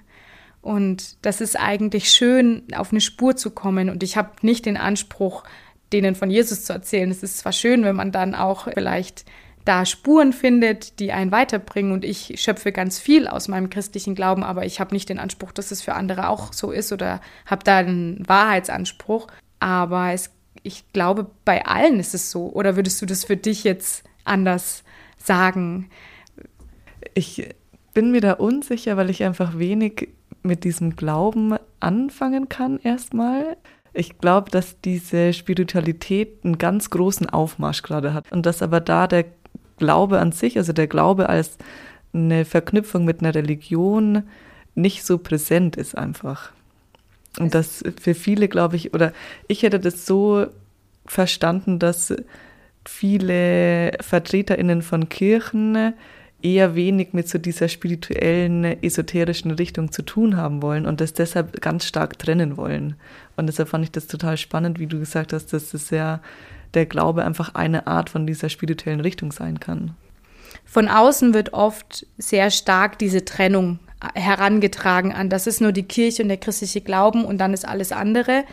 [0.61, 3.89] Und das ist eigentlich schön, auf eine Spur zu kommen.
[3.89, 5.43] Und ich habe nicht den Anspruch,
[5.91, 7.11] denen von Jesus zu erzählen.
[7.11, 9.25] Es ist zwar schön, wenn man dann auch vielleicht
[9.65, 11.91] da Spuren findet, die einen weiterbringen.
[11.91, 15.51] Und ich schöpfe ganz viel aus meinem christlichen Glauben, aber ich habe nicht den Anspruch,
[15.51, 19.27] dass es für andere auch so ist oder habe da einen Wahrheitsanspruch.
[19.59, 20.31] Aber es,
[20.63, 22.51] ich glaube, bei allen ist es so.
[22.51, 24.83] Oder würdest du das für dich jetzt anders
[25.17, 25.89] sagen?
[27.13, 27.49] Ich
[27.93, 30.09] bin mir da unsicher, weil ich einfach wenig
[30.41, 33.57] mit diesem Glauben anfangen kann erstmal.
[33.93, 39.07] Ich glaube, dass diese Spiritualität einen ganz großen Aufmarsch gerade hat und dass aber da
[39.07, 39.25] der
[39.77, 41.57] Glaube an sich, also der Glaube als
[42.13, 44.23] eine Verknüpfung mit einer Religion
[44.75, 46.51] nicht so präsent ist einfach.
[47.39, 49.11] Und das für viele, glaube ich, oder
[49.47, 50.47] ich hätte das so
[51.05, 52.13] verstanden, dass
[52.85, 55.93] viele VertreterInnen von Kirchen
[56.41, 61.61] eher wenig mit so dieser spirituellen, esoterischen Richtung zu tun haben wollen und das deshalb
[61.61, 62.95] ganz stark trennen wollen.
[63.37, 66.21] Und deshalb fand ich das total spannend, wie du gesagt hast, dass das ja
[66.73, 69.95] der Glaube einfach eine Art von dieser spirituellen Richtung sein kann.
[70.65, 73.79] Von außen wird oft sehr stark diese Trennung
[74.13, 77.91] herangetragen an, das ist nur die Kirche und der christliche Glauben und dann ist alles
[77.91, 78.43] andere.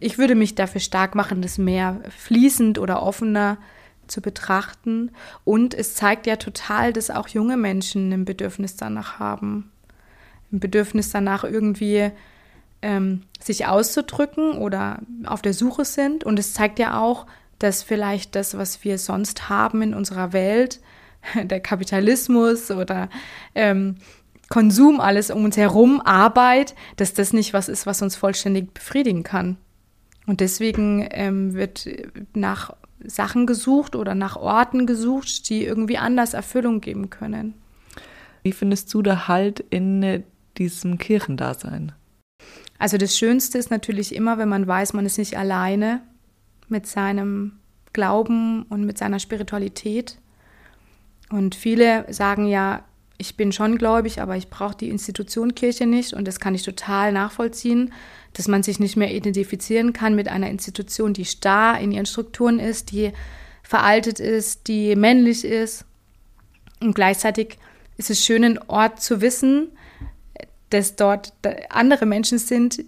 [0.00, 3.58] Ich würde mich dafür stark machen, das mehr fließend oder offener
[4.06, 5.10] zu betrachten.
[5.44, 9.70] Und es zeigt ja total, dass auch junge Menschen ein Bedürfnis danach haben.
[10.52, 12.10] Ein Bedürfnis danach irgendwie
[12.82, 16.24] ähm, sich auszudrücken oder auf der Suche sind.
[16.24, 17.26] Und es zeigt ja auch,
[17.58, 20.80] dass vielleicht das, was wir sonst haben in unserer Welt,
[21.42, 23.08] der Kapitalismus oder
[23.54, 23.96] ähm,
[24.54, 29.24] Konsum, alles um uns herum, Arbeit, dass das nicht was ist, was uns vollständig befriedigen
[29.24, 29.56] kann.
[30.28, 31.88] Und deswegen ähm, wird
[32.34, 32.72] nach
[33.04, 37.54] Sachen gesucht oder nach Orten gesucht, die irgendwie anders Erfüllung geben können.
[38.44, 40.22] Wie findest du da Halt in
[40.56, 41.90] diesem Kirchendasein?
[42.78, 46.00] Also das Schönste ist natürlich immer, wenn man weiß, man ist nicht alleine
[46.68, 47.58] mit seinem
[47.92, 50.16] Glauben und mit seiner Spiritualität.
[51.28, 52.84] Und viele sagen ja,
[53.24, 56.12] ich bin schon gläubig, aber ich brauche die Institution Kirche nicht.
[56.12, 57.94] Und das kann ich total nachvollziehen,
[58.34, 62.58] dass man sich nicht mehr identifizieren kann mit einer Institution, die starr in ihren Strukturen
[62.58, 63.12] ist, die
[63.62, 65.86] veraltet ist, die männlich ist.
[66.80, 67.58] Und gleichzeitig
[67.96, 69.70] ist es schön, einen Ort zu wissen,
[70.68, 71.32] dass dort
[71.70, 72.84] andere Menschen sind,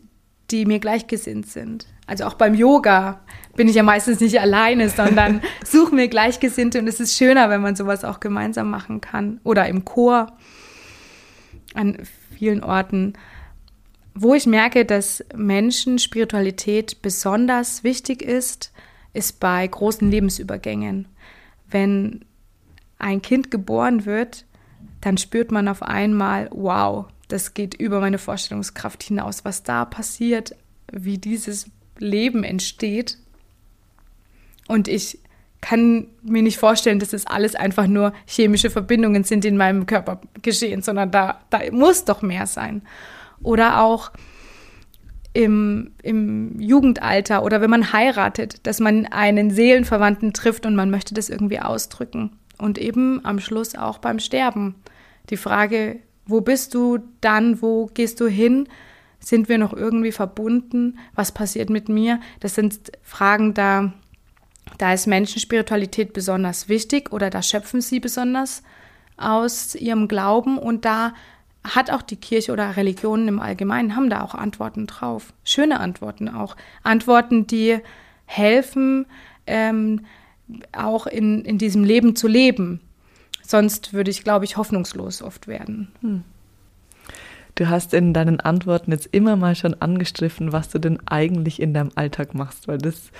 [0.50, 1.86] die mir gleichgesinnt sind.
[2.06, 3.20] Also auch beim Yoga
[3.56, 7.62] bin ich ja meistens nicht alleine, sondern suche mir Gleichgesinnte und es ist schöner, wenn
[7.62, 9.40] man sowas auch gemeinsam machen kann.
[9.42, 10.36] Oder im Chor
[11.74, 11.98] an
[12.36, 13.14] vielen Orten.
[14.14, 18.72] Wo ich merke, dass Menschen Spiritualität besonders wichtig ist,
[19.12, 21.08] ist bei großen Lebensübergängen.
[21.68, 22.24] Wenn
[22.98, 24.44] ein Kind geboren wird,
[25.00, 30.54] dann spürt man auf einmal, wow, das geht über meine Vorstellungskraft hinaus, was da passiert,
[30.92, 31.66] wie dieses
[31.98, 33.18] Leben entsteht.
[34.68, 35.20] Und ich
[35.60, 39.86] kann mir nicht vorstellen, dass es alles einfach nur chemische Verbindungen sind, die in meinem
[39.86, 42.82] Körper geschehen, sondern da, da muss doch mehr sein.
[43.42, 44.12] Oder auch
[45.32, 51.14] im, im Jugendalter oder wenn man heiratet, dass man einen Seelenverwandten trifft und man möchte
[51.14, 52.38] das irgendwie ausdrücken.
[52.58, 54.76] Und eben am Schluss auch beim Sterben.
[55.28, 57.60] Die Frage, wo bist du dann?
[57.60, 58.68] Wo gehst du hin?
[59.18, 60.98] Sind wir noch irgendwie verbunden?
[61.14, 62.20] Was passiert mit mir?
[62.40, 63.92] Das sind Fragen, da,
[64.78, 68.62] da ist Menschenspiritualität besonders wichtig oder da schöpfen sie besonders
[69.16, 71.14] aus ihrem Glauben und da
[71.64, 75.32] hat auch die Kirche oder Religionen im Allgemeinen haben da auch Antworten drauf.
[75.42, 76.56] Schöne Antworten auch.
[76.82, 77.78] Antworten, die
[78.26, 79.06] helfen,
[79.46, 80.06] ähm,
[80.72, 82.80] auch in, in diesem Leben zu leben.
[83.42, 85.88] Sonst würde ich, glaube ich, hoffnungslos oft werden.
[86.02, 86.24] Hm.
[87.56, 91.72] Du hast in deinen Antworten jetzt immer mal schon angestriffen, was du denn eigentlich in
[91.72, 93.10] deinem Alltag machst, weil das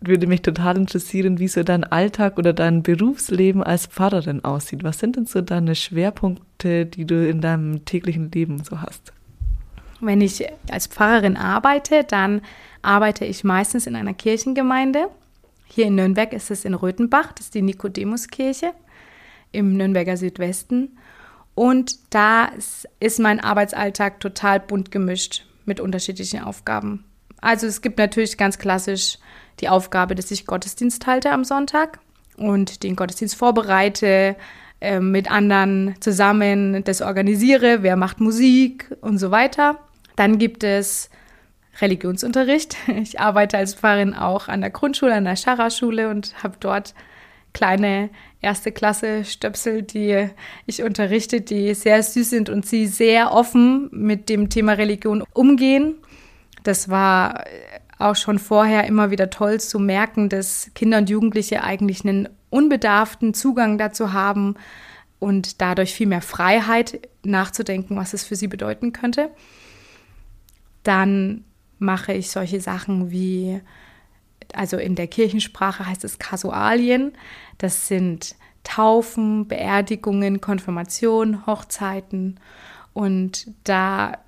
[0.00, 4.84] würde mich total interessieren, wie so dein Alltag oder dein Berufsleben als Pfarrerin aussieht.
[4.84, 9.12] Was sind denn so deine Schwerpunkte, die du in deinem täglichen Leben so hast?
[10.00, 12.40] Wenn ich als Pfarrerin arbeite, dann
[12.82, 15.08] arbeite ich meistens in einer Kirchengemeinde.
[15.66, 18.72] Hier in Nürnberg ist es in Röthenbach, das ist die Nikodemuskirche
[19.50, 20.96] im Nürnberger Südwesten.
[21.56, 22.50] Und da
[23.00, 27.04] ist mein Arbeitsalltag total bunt gemischt mit unterschiedlichen Aufgaben.
[27.40, 29.18] Also es gibt natürlich ganz klassisch
[29.60, 31.98] die Aufgabe, dass ich Gottesdienst halte am Sonntag
[32.36, 34.36] und den Gottesdienst vorbereite,
[34.82, 39.78] äh, mit anderen zusammen das organisiere, wer macht Musik und so weiter.
[40.14, 41.08] Dann gibt es
[41.80, 42.76] Religionsunterricht.
[42.88, 46.94] Ich arbeite als Pfarrerin auch an der Grundschule, an der Scharra-Schule und habe dort
[47.54, 50.28] kleine erste Klasse Stöpsel, die
[50.66, 55.94] ich unterrichte, die sehr süß sind und sie sehr offen mit dem Thema Religion umgehen.
[56.62, 57.44] Das war
[57.98, 63.34] auch schon vorher immer wieder toll zu merken, dass Kinder und Jugendliche eigentlich einen unbedarften
[63.34, 64.54] Zugang dazu haben
[65.18, 69.30] und dadurch viel mehr Freiheit nachzudenken, was es für sie bedeuten könnte.
[70.82, 71.44] Dann
[71.78, 73.60] mache ich solche Sachen wie,
[74.56, 77.12] also in der Kirchensprache heißt es Kasualien.
[77.58, 82.40] Das sind Taufen, Beerdigungen, Konfirmationen, Hochzeiten.
[82.92, 84.18] Und da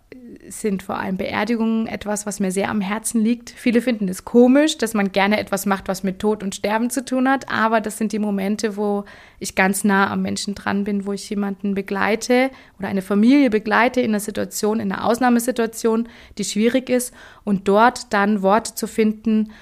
[0.48, 3.50] sind vor allem Beerdigungen etwas, was mir sehr am Herzen liegt.
[3.50, 7.04] Viele finden es komisch, dass man gerne etwas macht, was mit Tod und Sterben zu
[7.04, 9.04] tun hat, aber das sind die Momente, wo
[9.38, 14.00] ich ganz nah am Menschen dran bin, wo ich jemanden begleite oder eine Familie begleite
[14.00, 17.14] in einer Situation, in einer Ausnahmesituation, die schwierig ist
[17.44, 19.52] und dort dann Worte zu finden,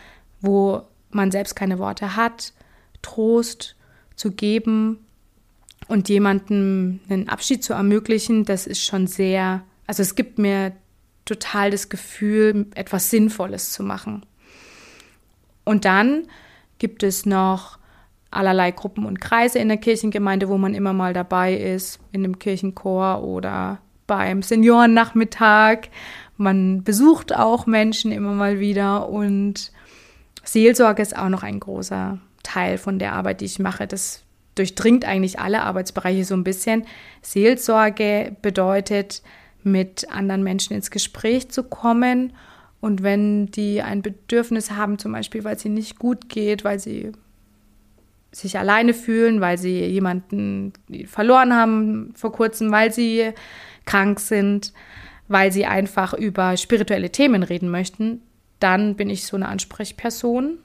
[0.40, 2.52] wo man selbst keine Worte hat,
[3.02, 3.76] Trost
[4.16, 5.04] zu geben
[5.88, 10.72] und jemandem einen Abschied zu ermöglichen, das ist schon sehr also es gibt mir
[11.24, 14.24] total das Gefühl, etwas Sinnvolles zu machen.
[15.64, 16.24] Und dann
[16.78, 17.78] gibt es noch
[18.30, 22.38] allerlei Gruppen und Kreise in der Kirchengemeinde, wo man immer mal dabei ist, in dem
[22.38, 25.88] Kirchenchor oder beim Seniorennachmittag.
[26.36, 29.72] Man besucht auch Menschen immer mal wieder und
[30.46, 33.86] Seelsorge ist auch noch ein großer Teil von der Arbeit, die ich mache.
[33.86, 34.22] Das
[34.54, 36.84] durchdringt eigentlich alle Arbeitsbereiche so ein bisschen.
[37.20, 39.22] Seelsorge bedeutet,
[39.62, 42.32] mit anderen Menschen ins Gespräch zu kommen.
[42.80, 46.78] Und wenn die ein Bedürfnis haben, zum Beispiel, weil es ihnen nicht gut geht, weil
[46.78, 47.10] sie
[48.30, 50.72] sich alleine fühlen, weil sie jemanden
[51.06, 53.32] verloren haben vor kurzem, weil sie
[53.86, 54.72] krank sind,
[55.26, 58.22] weil sie einfach über spirituelle Themen reden möchten,
[58.60, 60.58] dann bin ich so eine Ansprechperson.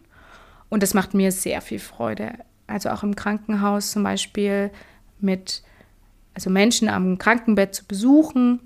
[0.69, 2.33] Und das macht mir sehr viel Freude.
[2.67, 4.71] Also auch im Krankenhaus zum Beispiel
[5.19, 5.63] mit
[6.33, 8.59] also Menschen am Krankenbett zu besuchen.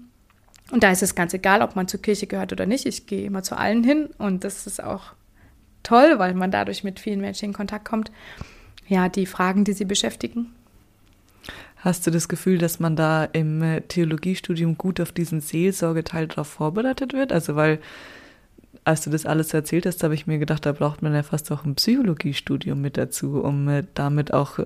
[0.72, 2.86] Und da ist es ganz egal, ob man zur Kirche gehört oder nicht.
[2.86, 5.14] Ich gehe immer zu allen hin und das ist auch
[5.84, 8.12] toll, weil man dadurch mit vielen Menschen in Kontakt kommt.
[8.88, 10.54] Ja, die Fragen, die sie beschäftigen.
[11.78, 16.48] Hast du das Gefühl, dass man da im äh, Theologiestudium gut auf diesen Seelsorgeteil darauf
[16.48, 17.32] vorbereitet wird?
[17.32, 17.80] Also, weil,
[18.86, 21.52] als du das alles erzählt hast, habe ich mir gedacht, da braucht man ja fast
[21.52, 24.60] auch ein Psychologiestudium mit dazu, um äh, damit auch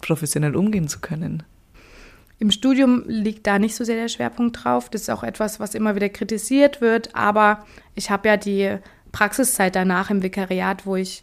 [0.00, 1.44] professionell umgehen zu können.
[2.40, 4.90] Im Studium liegt da nicht so sehr der Schwerpunkt drauf.
[4.90, 7.14] Das ist auch etwas, was immer wieder kritisiert wird.
[7.14, 7.64] Aber
[7.94, 8.78] ich habe ja die
[9.12, 11.22] Praxiszeit danach im Vikariat, wo ich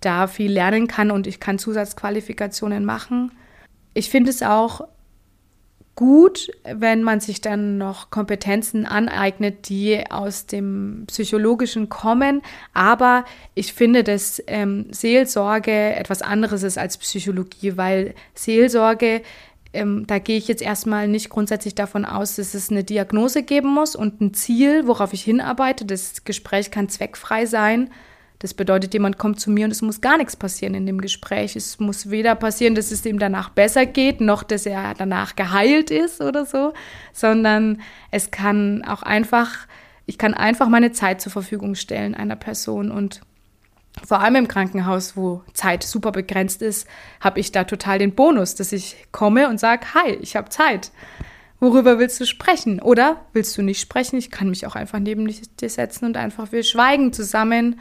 [0.00, 3.32] da viel lernen kann und ich kann Zusatzqualifikationen machen.
[3.94, 4.86] Ich finde es auch
[5.94, 12.42] gut, wenn man sich dann noch Kompetenzen aneignet, die aus dem Psychologischen kommen.
[12.72, 13.24] Aber
[13.54, 19.22] ich finde, dass ähm, Seelsorge etwas anderes ist als Psychologie, weil Seelsorge
[19.74, 23.74] ähm, da gehe ich jetzt erstmal nicht grundsätzlich davon aus, dass es eine Diagnose geben
[23.74, 25.84] muss und ein Ziel, worauf ich hinarbeite.
[25.84, 27.90] Das Gespräch kann zweckfrei sein.
[28.44, 31.56] Das bedeutet, jemand kommt zu mir und es muss gar nichts passieren in dem Gespräch.
[31.56, 35.90] Es muss weder passieren, dass es ihm danach besser geht, noch dass er danach geheilt
[35.90, 36.74] ist oder so,
[37.14, 37.80] sondern
[38.10, 39.66] es kann auch einfach,
[40.04, 43.22] ich kann einfach meine Zeit zur Verfügung stellen einer Person und
[44.06, 46.86] vor allem im Krankenhaus, wo Zeit super begrenzt ist,
[47.20, 50.90] habe ich da total den Bonus, dass ich komme und sage, hi, ich habe Zeit.
[51.60, 52.82] Worüber willst du sprechen?
[52.82, 54.18] Oder willst du nicht sprechen?
[54.18, 57.80] Ich kann mich auch einfach neben dir setzen und einfach wir schweigen zusammen,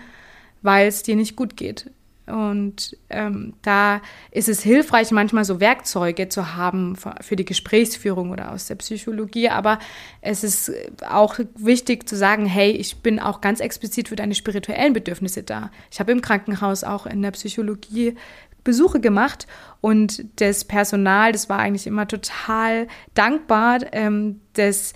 [0.64, 1.91] weil es dir nicht gut geht.
[2.26, 4.01] Und ähm, da
[4.32, 9.49] ist es hilfreich, manchmal so Werkzeuge zu haben für die Gesprächsführung oder aus der Psychologie.
[9.49, 9.78] Aber
[10.22, 10.72] es ist
[11.09, 15.70] auch wichtig zu sagen, hey, ich bin auch ganz explizit für deine spirituellen Bedürfnisse da.
[15.91, 18.16] Ich habe im Krankenhaus auch in der Psychologie
[18.64, 19.45] Besuche gemacht
[19.82, 24.93] und das Personal, das war eigentlich immer total dankbar, ähm, dass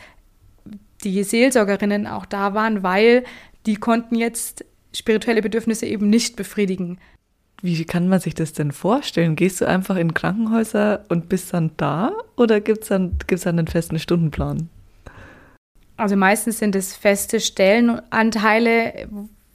[1.03, 3.26] die Seelsorgerinnen auch da waren, weil
[3.65, 4.63] die konnten jetzt
[4.98, 6.98] spirituelle Bedürfnisse eben nicht befriedigen.
[7.62, 9.36] Wie kann man sich das denn vorstellen?
[9.36, 13.58] Gehst du einfach in Krankenhäuser und bist dann da oder gibt es dann, gibt's dann
[13.58, 14.70] einen festen Stundenplan?
[15.98, 19.08] Also meistens sind es feste Stellenanteile,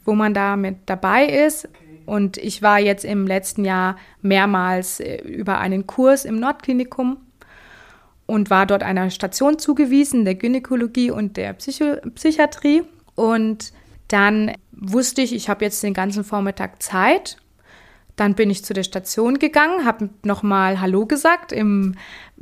[0.03, 1.69] wo man da mit dabei ist.
[2.05, 7.17] Und ich war jetzt im letzten Jahr mehrmals äh, über einen Kurs im Nordklinikum
[8.25, 12.83] und war dort einer Station zugewiesen, der Gynäkologie und der Psycho Psychiatrie.
[13.15, 13.71] Und
[14.13, 17.37] dann wusste ich, ich habe jetzt den ganzen Vormittag Zeit
[18.15, 21.95] dann bin ich zu der Station gegangen, habe nochmal Hallo gesagt im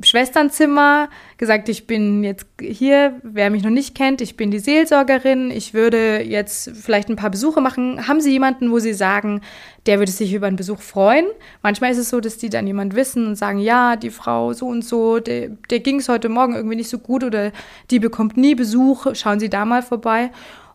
[0.03, 5.49] Schwesternzimmer, gesagt, ich bin jetzt hier, wer mich noch nicht kennt, ich bin die Seelsorgerin,
[5.49, 8.07] ich würde jetzt vielleicht ein paar Besuche machen.
[8.07, 9.41] Haben Sie jemanden, wo Sie sagen,
[9.85, 11.25] der würde sich über einen Besuch freuen?
[11.61, 14.67] Manchmal ist es so, dass die dann jemand wissen und sagen, ja, die Frau so
[14.67, 17.51] und so, der, der ging es heute Morgen irgendwie nicht so gut oder
[17.91, 20.31] die bekommt nie Besuch, schauen Sie da mal vorbei.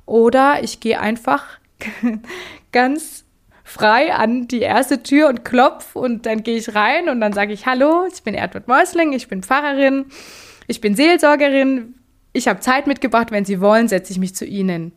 [0.07, 1.45] Oder ich gehe einfach
[2.73, 3.25] ganz
[3.65, 7.53] frei an die erste Tür und klopf und dann gehe ich rein und dann sage
[7.53, 10.07] ich Hallo, ich bin Erdward Mäusling, ich bin Pfarrerin,
[10.69, 11.95] ich bin Seelsorgerin,
[12.33, 14.93] ich habe Zeit mitgebracht, wenn Sie wollen, setze ich mich zu Ihnen.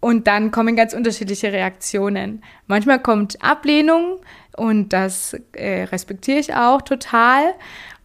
[0.00, 2.42] Und dann kommen ganz unterschiedliche Reaktionen.
[2.66, 4.20] Manchmal kommt Ablehnung
[4.56, 7.54] und das äh, respektiere ich auch total.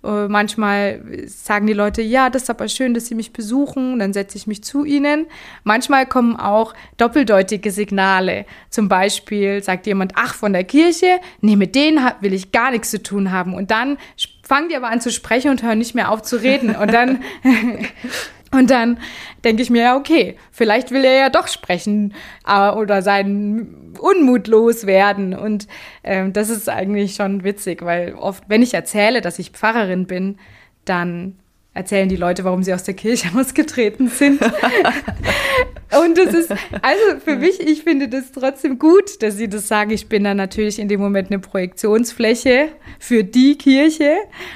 [0.06, 4.14] Äh, manchmal sagen die Leute, ja, das ist aber schön, dass sie mich besuchen, dann
[4.14, 5.26] setze ich mich zu ihnen.
[5.64, 8.46] Manchmal kommen auch doppeldeutige Signale.
[8.70, 12.92] Zum Beispiel sagt jemand, ach, von der Kirche, nee, mit denen will ich gar nichts
[12.92, 13.54] zu tun haben.
[13.54, 13.98] Und dann
[14.44, 16.76] fangen die aber an zu sprechen und hören nicht mehr auf zu reden.
[16.76, 17.24] Und dann
[18.56, 18.98] Und dann
[19.44, 22.14] denke ich mir, ja, okay, vielleicht will er ja doch sprechen
[22.48, 25.34] äh, oder seinen Unmut loswerden.
[25.34, 25.68] Und
[26.04, 30.38] äh, das ist eigentlich schon witzig, weil oft, wenn ich erzähle, dass ich Pfarrerin bin,
[30.86, 31.36] dann
[31.76, 34.42] erzählen die Leute, warum sie aus der Kirche ausgetreten sind.
[36.02, 36.52] und das ist,
[36.82, 39.92] also für mich, ich finde das trotzdem gut, dass sie das sagen.
[39.92, 44.16] Ich bin dann natürlich in dem Moment eine Projektionsfläche für die Kirche,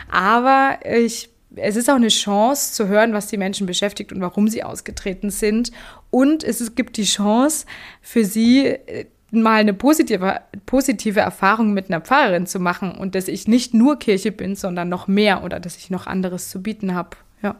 [0.09, 4.47] aber ich es ist auch eine Chance zu hören, was die Menschen beschäftigt und warum
[4.47, 5.71] sie ausgetreten sind.
[6.11, 7.65] Und es gibt die Chance
[8.01, 13.27] für sie, äh, mal eine positive, positive Erfahrung mit einer Pfarrerin zu machen und dass
[13.27, 16.95] ich nicht nur Kirche bin, sondern noch mehr oder dass ich noch anderes zu bieten
[16.95, 17.11] habe.
[17.43, 17.55] Ja.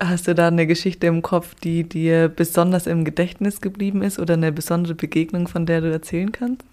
[0.00, 4.34] Hast du da eine Geschichte im Kopf, die dir besonders im Gedächtnis geblieben ist oder
[4.34, 6.64] eine besondere Begegnung, von der du erzählen kannst?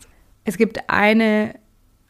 [0.43, 1.55] Es gibt eine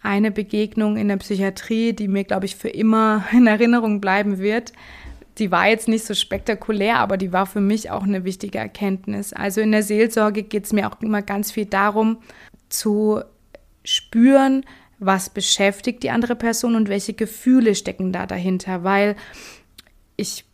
[0.03, 4.73] eine Begegnung in der Psychiatrie, die mir, glaube ich, für immer in Erinnerung bleiben wird.
[5.39, 9.33] Die war jetzt nicht so spektakulär, aber die war für mich auch eine wichtige Erkenntnis.
[9.33, 12.17] Also in der Seelsorge geht es mir auch immer ganz viel darum,
[12.69, 13.21] zu
[13.83, 14.65] spüren,
[14.99, 19.15] was beschäftigt die andere Person und welche Gefühle stecken da dahinter, weil
[20.15, 20.45] ich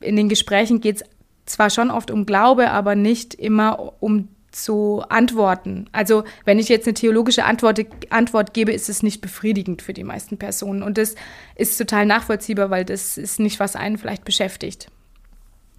[0.00, 1.04] in den Gesprächen geht es
[1.46, 5.88] zwar schon oft um Glaube, aber nicht immer um zu antworten.
[5.92, 7.80] Also wenn ich jetzt eine theologische Antwort,
[8.10, 10.82] Antwort gebe, ist es nicht befriedigend für die meisten Personen.
[10.82, 11.14] Und das
[11.54, 14.88] ist total nachvollziehbar, weil das ist nicht, was einen vielleicht beschäftigt,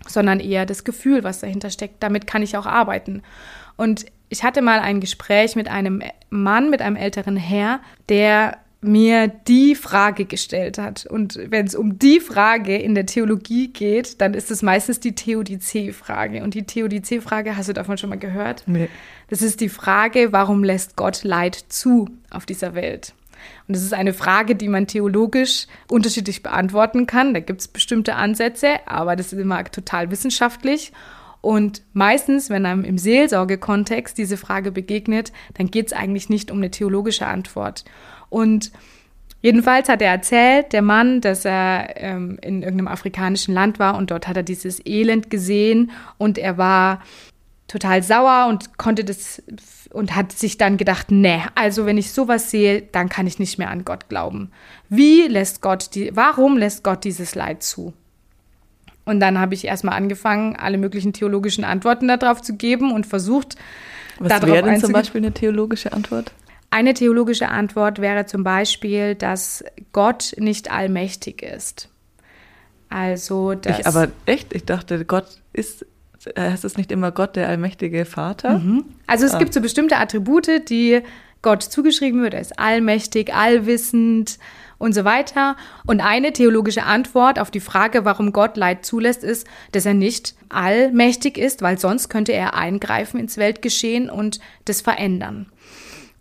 [0.08, 2.02] sondern eher das Gefühl, was dahinter steckt.
[2.02, 3.22] Damit kann ich auch arbeiten.
[3.78, 9.28] Und ich hatte mal ein Gespräch mit einem Mann, mit einem älteren Herr, der mir
[9.28, 11.06] die Frage gestellt hat.
[11.06, 15.14] Und wenn es um die Frage in der Theologie geht, dann ist es meistens die
[15.14, 16.44] Theodizee-Frage.
[16.44, 18.64] Und die Theodizee-Frage, hast du davon schon mal gehört?
[18.66, 18.90] Nee.
[19.30, 23.14] Das ist die Frage, warum lässt Gott Leid zu auf dieser Welt?
[23.68, 27.34] Und das ist eine Frage, die man theologisch unterschiedlich beantworten kann.
[27.34, 30.92] Da gibt es bestimmte Ansätze, aber das ist immer total wissenschaftlich.
[31.42, 36.58] Und meistens, wenn einem im Seelsorgekontext diese Frage begegnet, dann geht es eigentlich nicht um
[36.58, 37.84] eine theologische Antwort.
[38.32, 38.72] Und
[39.42, 44.10] jedenfalls hat er erzählt, der Mann, dass er ähm, in irgendeinem afrikanischen Land war und
[44.10, 47.02] dort hat er dieses Elend gesehen und er war
[47.68, 49.44] total sauer und konnte das
[49.92, 53.58] und hat sich dann gedacht, nee, also wenn ich sowas sehe, dann kann ich nicht
[53.58, 54.52] mehr an Gott glauben.
[54.90, 57.94] Wie lässt Gott die, warum lässt Gott dieses Leid zu?
[59.04, 63.56] Und dann habe ich erstmal angefangen, alle möglichen theologischen Antworten darauf zu geben und versucht,
[64.20, 66.32] Was wäre denn zum Beispiel eine theologische Antwort?
[66.72, 71.90] Eine theologische Antwort wäre zum Beispiel, dass Gott nicht allmächtig ist.
[72.90, 73.80] Also, dass.
[73.80, 75.86] Ich, aber echt, ich dachte, Gott ist,
[76.38, 78.60] heißt es nicht immer Gott, der allmächtige Vater?
[78.60, 78.86] Mhm.
[79.06, 79.40] Also, es ah.
[79.40, 81.02] gibt so bestimmte Attribute, die
[81.42, 82.36] Gott zugeschrieben wird.
[82.36, 84.40] Er ist allmächtig, allwissend
[84.78, 85.58] und so weiter.
[85.86, 90.36] Und eine theologische Antwort auf die Frage, warum Gott Leid zulässt, ist, dass er nicht
[90.48, 95.51] allmächtig ist, weil sonst könnte er eingreifen ins Weltgeschehen und das verändern.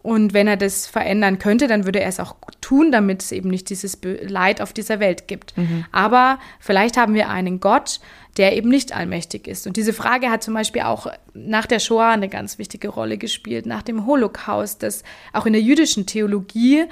[0.03, 3.51] Und wenn er das verändern könnte, dann würde er es auch tun, damit es eben
[3.51, 5.57] nicht dieses Leid auf dieser Welt gibt.
[5.59, 5.85] Mhm.
[5.93, 8.01] Aber vielleicht haben wir einen Gott,
[8.39, 9.67] der eben nicht allmächtig ist.
[9.67, 13.67] Und diese Frage hat zum Beispiel auch nach der Shoah eine ganz wichtige Rolle gespielt,
[13.67, 15.03] nach dem Holocaust, dass
[15.35, 16.85] auch in der jüdischen Theologie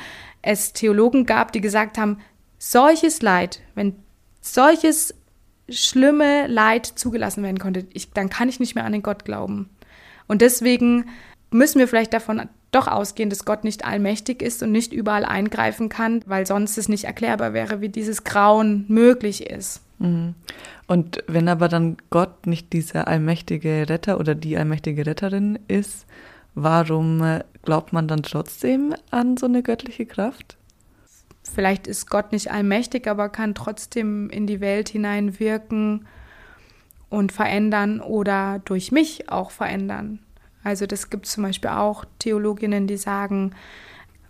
[0.42, 2.18] es Theologen gab, die gesagt haben,
[2.58, 3.96] solches Leid, wenn
[4.42, 5.14] solches
[5.70, 9.70] schlimme Leid zugelassen werden konnte, ich, dann kann ich nicht mehr an den Gott glauben.
[10.26, 11.06] Und deswegen
[11.50, 15.88] müssen wir vielleicht davon doch ausgehen, dass Gott nicht allmächtig ist und nicht überall eingreifen
[15.88, 19.80] kann, weil sonst es nicht erklärbar wäre, wie dieses Grauen möglich ist.
[19.98, 20.34] Mhm.
[20.86, 26.06] Und wenn aber dann Gott nicht dieser allmächtige Retter oder die allmächtige Retterin ist,
[26.54, 30.56] warum äh, glaubt man dann trotzdem an so eine göttliche Kraft?
[31.42, 36.06] Vielleicht ist Gott nicht allmächtig, aber kann trotzdem in die Welt hineinwirken
[37.08, 40.20] und verändern oder durch mich auch verändern.
[40.68, 43.54] Also das gibt es zum Beispiel auch Theologinnen, die sagen,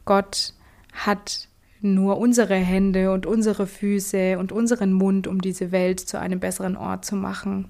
[0.05, 0.55] Gott
[0.93, 1.49] hat
[1.80, 6.76] nur unsere Hände und unsere Füße und unseren Mund, um diese Welt zu einem besseren
[6.76, 7.68] Ort zu machen.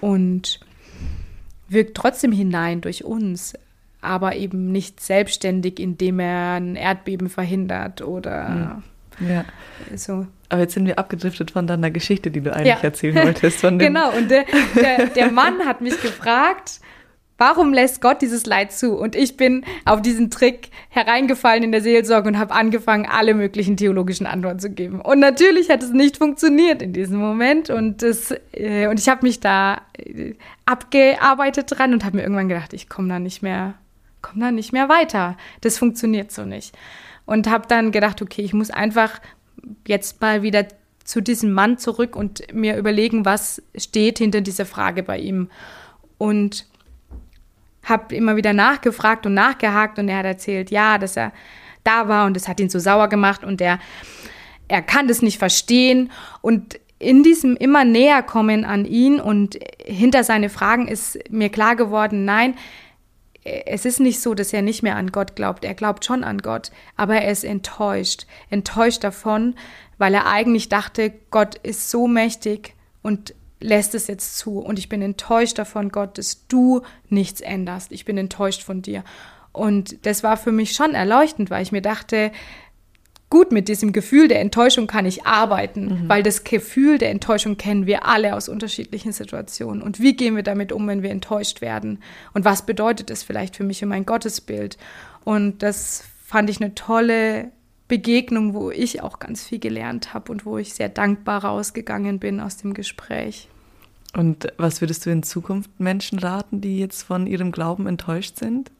[0.00, 0.60] Und
[1.68, 3.54] wirkt trotzdem hinein durch uns,
[4.00, 8.82] aber eben nicht selbstständig, indem er ein Erdbeben verhindert oder
[9.18, 9.28] hm.
[9.28, 9.44] ja.
[9.96, 10.28] so.
[10.50, 12.80] Aber jetzt sind wir abgedriftet von deiner Geschichte, die du eigentlich ja.
[12.80, 13.62] erzählen wolltest.
[13.78, 14.44] genau, und der,
[14.76, 16.80] der, der Mann hat mich gefragt,
[17.42, 18.92] Warum lässt Gott dieses Leid zu?
[18.96, 23.76] Und ich bin auf diesen Trick hereingefallen in der Seelsorge und habe angefangen, alle möglichen
[23.76, 25.00] theologischen Antworten zu geben.
[25.00, 27.68] Und natürlich hat es nicht funktioniert in diesem Moment.
[27.68, 30.34] Und, das, äh, und ich habe mich da äh,
[30.66, 33.74] abgearbeitet dran und habe mir irgendwann gedacht, ich komme da nicht mehr,
[34.20, 35.36] komme da nicht mehr weiter.
[35.62, 36.78] Das funktioniert so nicht.
[37.26, 39.20] Und habe dann gedacht, okay, ich muss einfach
[39.88, 40.68] jetzt mal wieder
[41.02, 45.50] zu diesem Mann zurück und mir überlegen, was steht hinter dieser Frage bei ihm.
[46.18, 46.66] Und
[47.82, 51.32] habe immer wieder nachgefragt und nachgehakt und er hat erzählt, ja, dass er
[51.84, 53.78] da war und es hat ihn so sauer gemacht und er,
[54.68, 56.10] er kann das nicht verstehen
[56.40, 61.74] und in diesem immer näher kommen an ihn und hinter seine Fragen ist mir klar
[61.74, 62.54] geworden, nein,
[63.44, 65.64] es ist nicht so, dass er nicht mehr an Gott glaubt.
[65.64, 68.26] Er glaubt schon an Gott, aber er ist enttäuscht.
[68.50, 69.56] Enttäuscht davon,
[69.98, 74.58] weil er eigentlich dachte, Gott ist so mächtig und lässt es jetzt zu.
[74.58, 77.92] Und ich bin enttäuscht davon, Gott, dass du nichts änderst.
[77.92, 79.04] Ich bin enttäuscht von dir.
[79.52, 82.32] Und das war für mich schon erleuchtend, weil ich mir dachte,
[83.32, 86.08] gut, mit diesem Gefühl der Enttäuschung kann ich arbeiten, mhm.
[86.08, 89.82] weil das Gefühl der Enttäuschung kennen wir alle aus unterschiedlichen Situationen.
[89.82, 92.02] Und wie gehen wir damit um, wenn wir enttäuscht werden?
[92.34, 94.76] Und was bedeutet es vielleicht für mich und mein Gottesbild?
[95.24, 97.52] Und das fand ich eine tolle
[97.88, 102.40] Begegnung, wo ich auch ganz viel gelernt habe und wo ich sehr dankbar rausgegangen bin
[102.40, 103.48] aus dem Gespräch.
[104.14, 108.70] Und was würdest du in Zukunft Menschen raten, die jetzt von ihrem Glauben enttäuscht sind?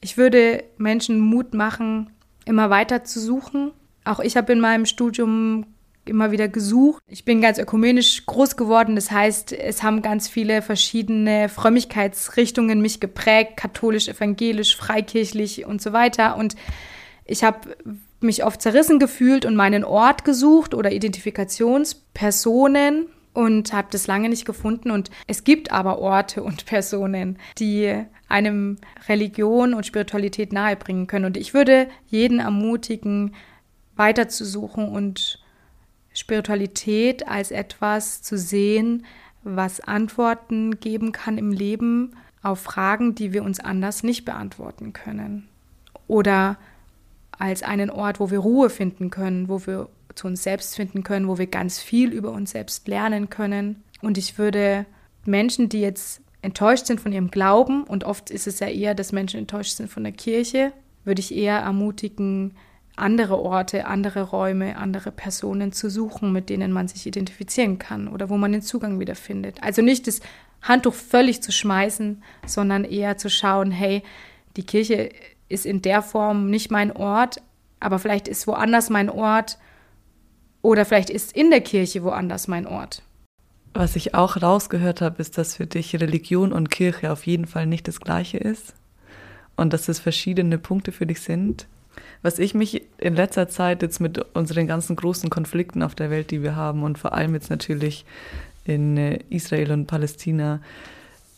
[0.00, 2.10] Ich würde Menschen Mut machen,
[2.44, 3.72] immer weiter zu suchen.
[4.04, 5.66] Auch ich habe in meinem Studium
[6.04, 7.02] immer wieder gesucht.
[7.06, 8.96] Ich bin ganz ökumenisch groß geworden.
[8.96, 15.92] Das heißt, es haben ganz viele verschiedene Frömmigkeitsrichtungen mich geprägt, katholisch, evangelisch, freikirchlich und so
[15.92, 16.36] weiter.
[16.36, 16.56] Und
[17.24, 17.76] ich habe
[18.20, 24.44] mich oft zerrissen gefühlt und meinen Ort gesucht oder Identifikationspersonen und habe das lange nicht
[24.44, 24.90] gefunden.
[24.90, 28.78] Und es gibt aber Orte und Personen, die einem
[29.08, 31.24] Religion und Spiritualität nahebringen können.
[31.24, 33.34] Und ich würde jeden ermutigen,
[33.96, 35.40] weiterzusuchen und
[36.14, 39.04] Spiritualität als etwas zu sehen,
[39.42, 45.48] was Antworten geben kann im Leben auf Fragen, die wir uns anders nicht beantworten können.
[46.06, 46.56] Oder
[47.38, 49.88] als einen Ort, wo wir Ruhe finden können, wo wir
[50.20, 53.82] zu uns selbst finden können, wo wir ganz viel über uns selbst lernen können.
[54.02, 54.84] Und ich würde
[55.24, 59.12] Menschen, die jetzt enttäuscht sind von ihrem Glauben, und oft ist es ja eher, dass
[59.12, 60.72] Menschen enttäuscht sind von der Kirche,
[61.04, 62.54] würde ich eher ermutigen,
[62.96, 68.28] andere Orte, andere Räume, andere Personen zu suchen, mit denen man sich identifizieren kann oder
[68.28, 69.62] wo man den Zugang wieder findet.
[69.62, 70.20] Also nicht das
[70.60, 74.02] Handtuch völlig zu schmeißen, sondern eher zu schauen, hey,
[74.58, 75.08] die Kirche
[75.48, 77.40] ist in der Form nicht mein Ort,
[77.78, 79.56] aber vielleicht ist woanders mein Ort
[80.62, 83.02] oder vielleicht ist in der Kirche woanders mein Ort.
[83.72, 87.66] Was ich auch rausgehört habe, ist, dass für dich Religion und Kirche auf jeden Fall
[87.66, 88.74] nicht das gleiche ist
[89.56, 91.66] und dass es verschiedene Punkte für dich sind.
[92.22, 96.30] Was ich mich in letzter Zeit jetzt mit unseren ganzen großen Konflikten auf der Welt,
[96.30, 98.04] die wir haben und vor allem jetzt natürlich
[98.64, 100.60] in äh, Israel und Palästina,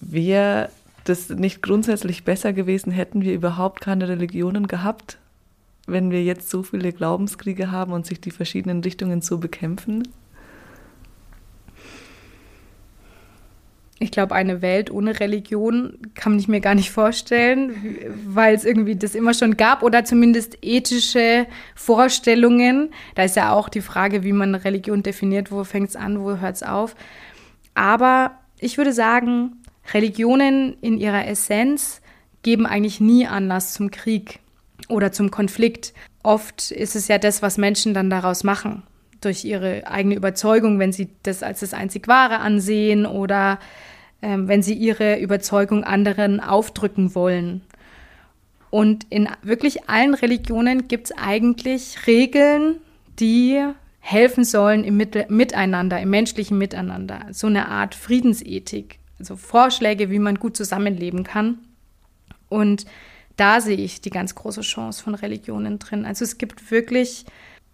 [0.01, 0.71] wäre
[1.05, 5.19] das nicht grundsätzlich besser gewesen, hätten wir überhaupt keine Religionen gehabt,
[5.87, 10.03] wenn wir jetzt so viele Glaubenskriege haben und sich die verschiedenen Richtungen so bekämpfen?
[14.03, 18.97] ich glaube, eine Welt ohne Religion kann ich mir gar nicht vorstellen, weil es irgendwie
[18.97, 22.91] das immer schon gab oder zumindest ethische Vorstellungen.
[23.15, 26.39] Da ist ja auch die Frage, wie man Religion definiert, wo fängt es an, wo
[26.39, 26.97] hört es auf.
[27.75, 29.63] Aber ich würde sagen,
[29.95, 32.01] Religionen in ihrer Essenz
[32.43, 34.41] geben eigentlich nie Anlass zum Krieg
[34.89, 35.93] oder zum Konflikt.
[36.23, 38.83] Oft ist es ja das, was Menschen dann daraus machen,
[39.21, 43.59] durch ihre eigene Überzeugung, wenn sie das als das einzig Wahre ansehen oder
[44.23, 47.63] ähm, wenn sie ihre Überzeugung anderen aufdrücken wollen.
[48.71, 52.77] Und in wirklich allen Religionen gibt es eigentlich Regeln,
[53.19, 53.63] die
[54.01, 57.27] helfen sollen im Miteinander, im menschlichen Miteinander.
[57.33, 61.59] So eine Art Friedensethik, also Vorschläge, wie man gut zusammenleben kann.
[62.49, 62.87] Und
[63.43, 66.07] da sehe ich die ganz große Chance von Religionen drin.
[66.07, 67.27] Also es gibt wirklich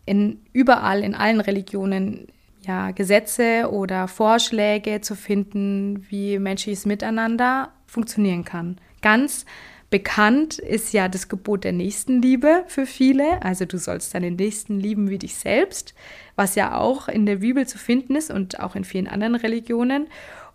[0.06, 2.28] in überall in allen Religionen
[2.66, 8.78] ja, Gesetze oder Vorschläge zu finden, wie menschliches Miteinander funktionieren kann.
[9.02, 9.44] Ganz
[9.90, 13.42] bekannt ist ja das Gebot der Nächstenliebe für viele.
[13.42, 15.94] Also du sollst deinen Nächsten lieben wie dich selbst,
[16.34, 20.06] was ja auch in der Bibel zu finden ist und auch in vielen anderen Religionen.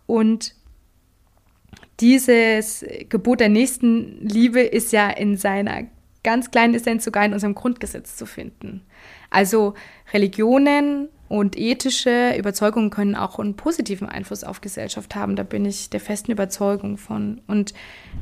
[0.08, 0.56] Und
[2.00, 5.84] dieses Gebot der Nächstenliebe ist ja in seiner
[6.24, 8.82] ganz kleinen Essenz sogar in unserem Grundgesetz zu finden.
[9.30, 9.74] Also
[10.14, 15.36] Religionen und ethische Überzeugungen können auch einen positiven Einfluss auf Gesellschaft haben.
[15.36, 17.42] Da bin ich der festen Überzeugung von.
[17.48, 17.74] Und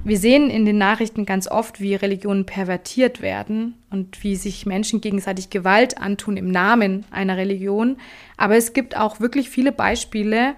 [0.05, 5.01] wir sehen in den Nachrichten ganz oft, wie Religionen pervertiert werden und wie sich Menschen
[5.01, 7.97] gegenseitig Gewalt antun im Namen einer Religion.
[8.37, 10.55] Aber es gibt auch wirklich viele Beispiele,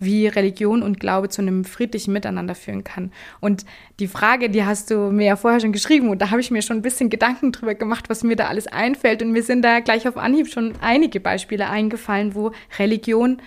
[0.00, 3.12] wie Religion und Glaube zu einem friedlichen Miteinander führen kann.
[3.38, 3.64] Und
[4.00, 6.62] die Frage, die hast du mir ja vorher schon geschrieben und da habe ich mir
[6.62, 9.22] schon ein bisschen Gedanken drüber gemacht, was mir da alles einfällt.
[9.22, 13.40] Und mir sind da gleich auf Anhieb schon einige Beispiele eingefallen, wo Religion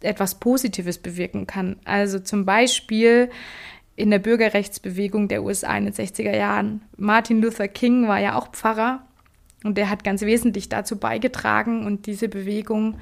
[0.00, 1.76] etwas Positives bewirken kann.
[1.84, 3.30] Also zum Beispiel
[3.96, 6.82] in der Bürgerrechtsbewegung der USA in den 60er Jahren.
[6.96, 9.06] Martin Luther King war ja auch Pfarrer
[9.62, 12.98] und der hat ganz wesentlich dazu beigetragen und diese Bewegung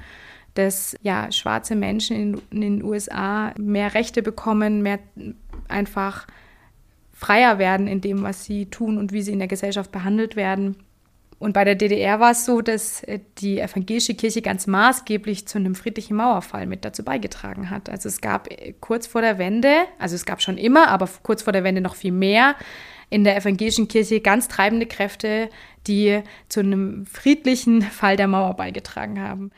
[0.53, 4.99] dass ja schwarze Menschen in, in den USA mehr Rechte bekommen, mehr
[5.67, 6.27] einfach
[7.11, 10.77] freier werden in dem, was sie tun und wie sie in der Gesellschaft behandelt werden.
[11.43, 15.57] Und bei der DDR war es so, dass äh, die evangelische Kirche ganz maßgeblich zu
[15.57, 17.89] einem friedlichen Mauerfall mit dazu beigetragen hat.
[17.89, 21.41] Also es gab äh, kurz vor der Wende, also es gab schon immer, aber kurz
[21.41, 22.55] vor der Wende noch viel mehr,
[23.09, 25.49] in der evangelischen Kirche ganz treibende Kräfte,
[25.85, 29.51] die zu einem friedlichen Fall der Mauer beigetragen haben.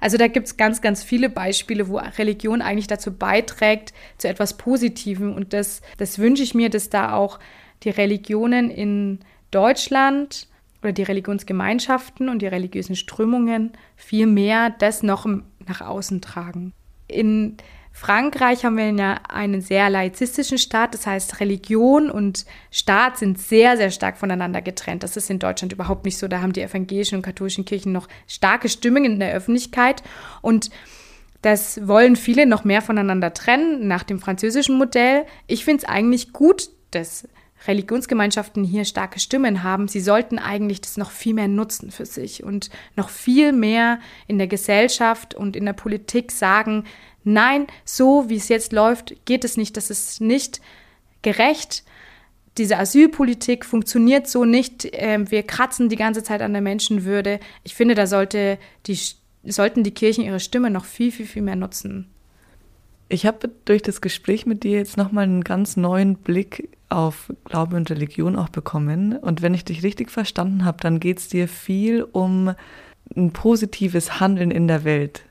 [0.00, 4.56] Also da gibt es ganz, ganz viele Beispiele, wo Religion eigentlich dazu beiträgt, zu etwas
[4.56, 5.34] Positivem.
[5.34, 7.38] Und das, das wünsche ich mir, dass da auch
[7.82, 9.20] die Religionen in
[9.50, 10.48] Deutschland
[10.82, 15.26] oder die Religionsgemeinschaften und die religiösen Strömungen viel mehr das noch
[15.66, 16.72] nach außen tragen.
[17.08, 17.56] in
[17.98, 23.76] Frankreich haben wir ja einen sehr laizistischen Staat, das heißt Religion und Staat sind sehr,
[23.76, 25.02] sehr stark voneinander getrennt.
[25.02, 26.28] Das ist in Deutschland überhaupt nicht so.
[26.28, 30.04] Da haben die evangelischen und katholischen Kirchen noch starke Stimmen in der Öffentlichkeit
[30.42, 30.70] und
[31.42, 35.24] das wollen viele noch mehr voneinander trennen nach dem französischen Modell.
[35.48, 37.26] Ich finde es eigentlich gut, dass
[37.66, 39.88] Religionsgemeinschaften hier starke Stimmen haben.
[39.88, 44.38] Sie sollten eigentlich das noch viel mehr nutzen für sich und noch viel mehr in
[44.38, 46.84] der Gesellschaft und in der Politik sagen,
[47.32, 50.60] nein, so wie es jetzt läuft, geht es nicht, das ist nicht
[51.22, 51.84] gerecht.
[52.56, 54.88] Diese Asylpolitik funktioniert so nicht.
[54.92, 57.38] Ähm, wir kratzen die ganze Zeit an der Menschenwürde.
[57.62, 58.98] Ich finde, da sollte die
[59.44, 62.08] sollten die Kirchen ihre Stimme noch viel, viel, viel mehr nutzen.
[63.08, 67.76] Ich habe durch das Gespräch mit dir jetzt nochmal einen ganz neuen Blick auf Glaube
[67.76, 69.16] und Religion auch bekommen.
[69.16, 72.54] Und wenn ich dich richtig verstanden habe, dann geht es dir viel um
[73.16, 75.22] ein positives Handeln in der Welt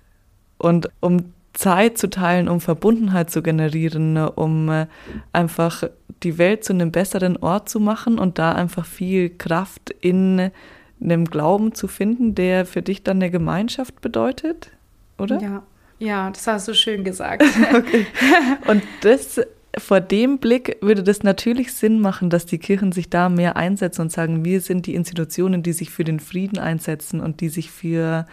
[0.57, 4.85] und um Zeit zu teilen, um Verbundenheit zu generieren, um
[5.33, 5.83] einfach
[6.21, 10.51] die Welt zu einem besseren Ort zu machen und da einfach viel Kraft in
[11.01, 14.71] einem Glauben zu finden, der für dich dann eine Gemeinschaft bedeutet,
[15.17, 15.41] oder?
[15.41, 15.63] Ja,
[15.99, 17.43] ja, das hast du schön gesagt.
[17.73, 18.05] okay.
[18.67, 19.41] Und das
[19.79, 24.01] vor dem Blick würde das natürlich Sinn machen, dass die Kirchen sich da mehr einsetzen
[24.01, 27.71] und sagen, wir sind die Institutionen, die sich für den Frieden einsetzen und die sich
[27.71, 28.25] für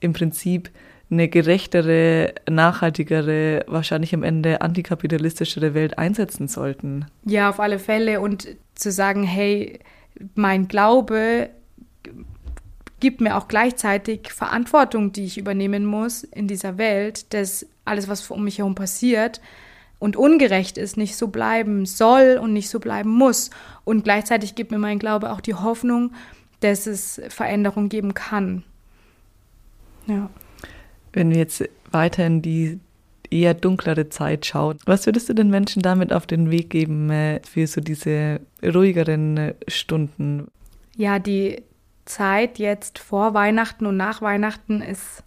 [0.00, 0.70] im Prinzip
[1.10, 7.06] eine gerechtere, nachhaltigere, wahrscheinlich am Ende antikapitalistischere Welt einsetzen sollten.
[7.24, 8.20] Ja, auf alle Fälle.
[8.20, 9.78] Und zu sagen, hey,
[10.34, 11.50] mein Glaube
[12.98, 18.28] gibt mir auch gleichzeitig Verantwortung, die ich übernehmen muss in dieser Welt, dass alles, was
[18.30, 19.40] um mich herum passiert
[19.98, 23.50] und ungerecht ist, nicht so bleiben soll und nicht so bleiben muss.
[23.84, 26.12] Und gleichzeitig gibt mir mein Glaube auch die Hoffnung,
[26.60, 28.64] dass es Veränderung geben kann.
[30.06, 30.30] Ja.
[31.16, 32.78] Wenn wir jetzt weiter in die
[33.30, 37.40] eher dunklere Zeit schauen, was würdest du den Menschen damit auf den Weg geben äh,
[37.42, 40.48] für so diese ruhigeren äh, Stunden?
[40.94, 41.62] Ja, die
[42.04, 45.24] Zeit jetzt vor Weihnachten und nach Weihnachten ist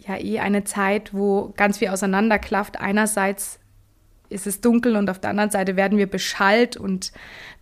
[0.00, 2.80] ja eh eine Zeit, wo ganz viel auseinanderklafft.
[2.80, 3.60] Einerseits
[4.28, 7.12] ist es dunkel und auf der anderen Seite werden wir beschallt und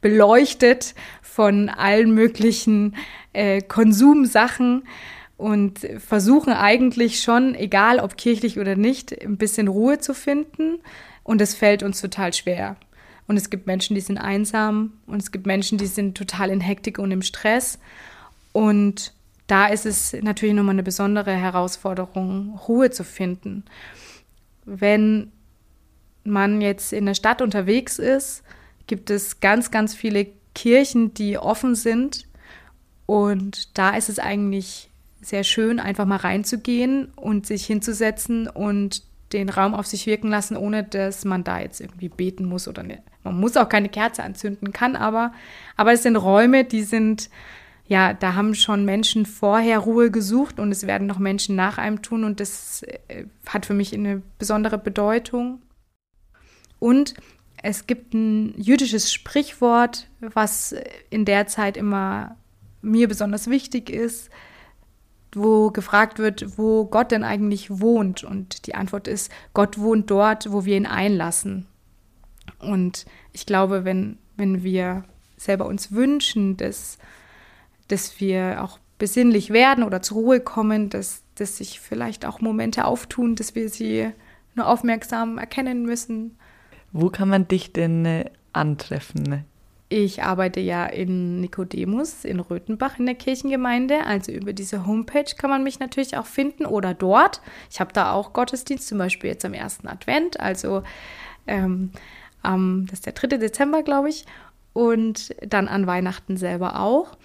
[0.01, 2.97] beleuchtet von allen möglichen
[3.35, 4.85] äh, Konsumsachen
[5.41, 10.81] und versuchen eigentlich schon, egal ob kirchlich oder nicht, ein bisschen Ruhe zu finden.
[11.23, 12.77] Und es fällt uns total schwer.
[13.27, 16.61] Und es gibt Menschen, die sind einsam und es gibt Menschen, die sind total in
[16.61, 17.79] Hektik und im Stress.
[18.53, 19.15] Und
[19.47, 23.65] da ist es natürlich nochmal eine besondere Herausforderung, Ruhe zu finden.
[24.67, 25.33] Wenn
[26.23, 28.43] man jetzt in der Stadt unterwegs ist,
[28.87, 32.27] gibt es ganz, ganz viele Kirchen, die offen sind.
[33.07, 34.90] Und da ist es eigentlich
[35.21, 39.03] sehr schön, einfach mal reinzugehen und sich hinzusetzen und
[39.33, 42.83] den Raum auf sich wirken lassen, ohne dass man da jetzt irgendwie beten muss oder
[42.83, 43.03] nicht.
[43.23, 45.33] Man muss auch keine Kerze anzünden, kann aber.
[45.77, 47.31] Aber es sind Räume, die sind
[47.91, 52.03] ja, da haben schon Menschen vorher Ruhe gesucht und es werden noch Menschen nach einem
[52.03, 55.61] tun und das äh, hat für mich eine besondere Bedeutung.
[56.79, 57.15] Und
[57.65, 60.73] es gibt ein jüdisches Sprichwort, was
[61.11, 62.37] in der Zeit immer
[62.81, 64.31] mir besonders wichtig ist,
[65.35, 68.25] wo gefragt wird, wo Gott denn eigentlich wohnt.
[68.25, 71.67] Und die Antwort ist, Gott wohnt dort, wo wir ihn einlassen.
[72.59, 75.05] Und ich glaube, wenn, wenn wir
[75.37, 76.99] selber uns wünschen, dass
[77.91, 82.85] dass wir auch besinnlich werden oder zur Ruhe kommen, dass, dass sich vielleicht auch Momente
[82.85, 84.11] auftun, dass wir sie
[84.55, 86.37] nur aufmerksam erkennen müssen.
[86.93, 89.45] Wo kann man dich denn äh, antreffen?
[89.93, 94.07] Ich arbeite ja in Nikodemus in Röthenbach in der Kirchengemeinde.
[94.07, 97.43] Also über diese Homepage kann man mich natürlich auch finden oder dort.
[97.69, 100.39] Ich habe da auch Gottesdienst, zum Beispiel jetzt am ersten Advent.
[100.39, 100.85] Also
[101.49, 101.91] ähm,
[102.45, 103.39] ähm, das ist der 3.
[103.39, 104.27] Dezember, glaube ich.
[104.73, 107.17] Und dann an Weihnachten selber auch.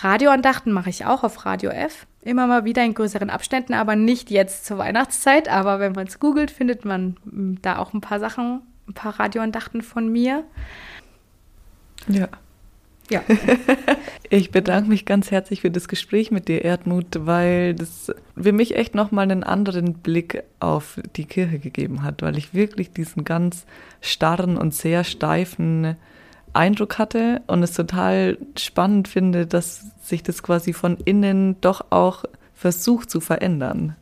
[0.00, 2.08] Radioandachten mache ich auch auf Radio F.
[2.22, 5.48] Immer mal wieder in größeren Abständen, aber nicht jetzt zur Weihnachtszeit.
[5.48, 9.20] Aber wenn man es googelt, findet man hm, da auch ein paar Sachen, ein paar
[9.20, 10.42] Radioandachten von mir.
[12.08, 12.28] Ja.
[13.10, 13.22] Ja.
[14.30, 18.76] ich bedanke mich ganz herzlich für das Gespräch mit dir, Erdmut, weil das für mich
[18.76, 23.66] echt nochmal einen anderen Blick auf die Kirche gegeben hat, weil ich wirklich diesen ganz
[24.00, 25.96] starren und sehr steifen
[26.54, 32.24] Eindruck hatte und es total spannend finde, dass sich das quasi von innen doch auch
[32.54, 33.96] versucht zu verändern.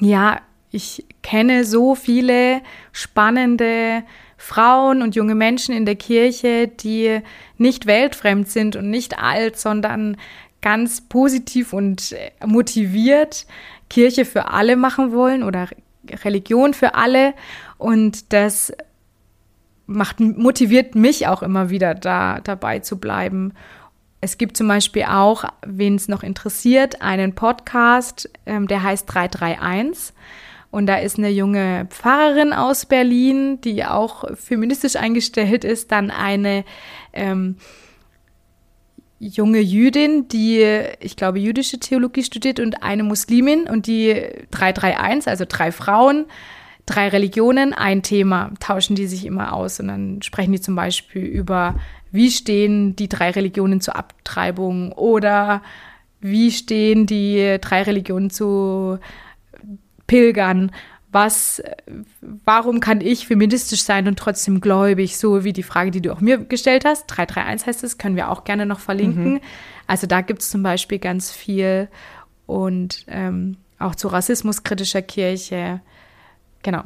[0.00, 2.60] Ja, ich kenne so viele
[2.92, 4.02] spannende
[4.44, 7.20] Frauen und junge Menschen in der Kirche, die
[7.56, 10.18] nicht weltfremd sind und nicht alt, sondern
[10.60, 12.14] ganz positiv und
[12.44, 13.46] motiviert
[13.88, 15.68] Kirche für alle machen wollen oder
[16.24, 17.32] Religion für alle
[17.78, 18.70] und das
[19.86, 23.54] macht, motiviert mich auch immer wieder da dabei zu bleiben.
[24.20, 30.14] Es gibt zum Beispiel auch, wen es noch interessiert, einen Podcast, ähm, der heißt 331.
[30.74, 36.64] Und da ist eine junge Pfarrerin aus Berlin, die auch feministisch eingestellt ist, dann eine
[37.12, 37.58] ähm,
[39.20, 40.66] junge Jüdin, die,
[40.98, 44.20] ich glaube, jüdische Theologie studiert und eine Muslimin und die
[44.50, 46.24] 331, also drei Frauen,
[46.86, 49.78] drei Religionen, ein Thema, tauschen die sich immer aus.
[49.78, 51.76] Und dann sprechen die zum Beispiel über,
[52.10, 55.62] wie stehen die drei Religionen zur Abtreibung oder
[56.20, 58.98] wie stehen die drei Religionen zu
[60.06, 60.72] Pilgern.
[61.10, 61.62] Was,
[62.44, 65.16] warum kann ich feministisch sein und trotzdem gläubig?
[65.16, 67.06] So wie die Frage, die du auch mir gestellt hast.
[67.06, 69.34] 331 heißt es, können wir auch gerne noch verlinken.
[69.34, 69.40] Mhm.
[69.86, 71.88] Also da gibt es zum Beispiel ganz viel
[72.46, 75.80] und ähm, auch zu rassismuskritischer Kirche.
[76.62, 76.84] Genau.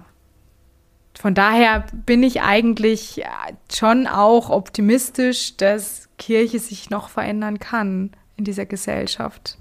[1.19, 3.23] Von daher bin ich eigentlich
[3.73, 9.59] schon auch optimistisch, dass Kirche sich noch verändern kann in dieser Gesellschaft.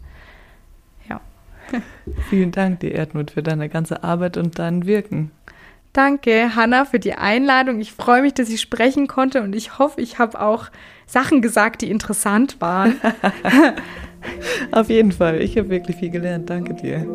[2.30, 5.32] Vielen Dank dir, Erdmut, für deine ganze Arbeit und dein Wirken.
[5.93, 7.80] Danke, Hanna, für die Einladung.
[7.80, 10.68] Ich freue mich, dass ich sprechen konnte und ich hoffe, ich habe auch
[11.07, 12.95] Sachen gesagt, die interessant waren.
[14.72, 15.41] Auf jeden Fall.
[15.41, 16.49] Ich habe wirklich viel gelernt.
[16.49, 17.07] Danke dir.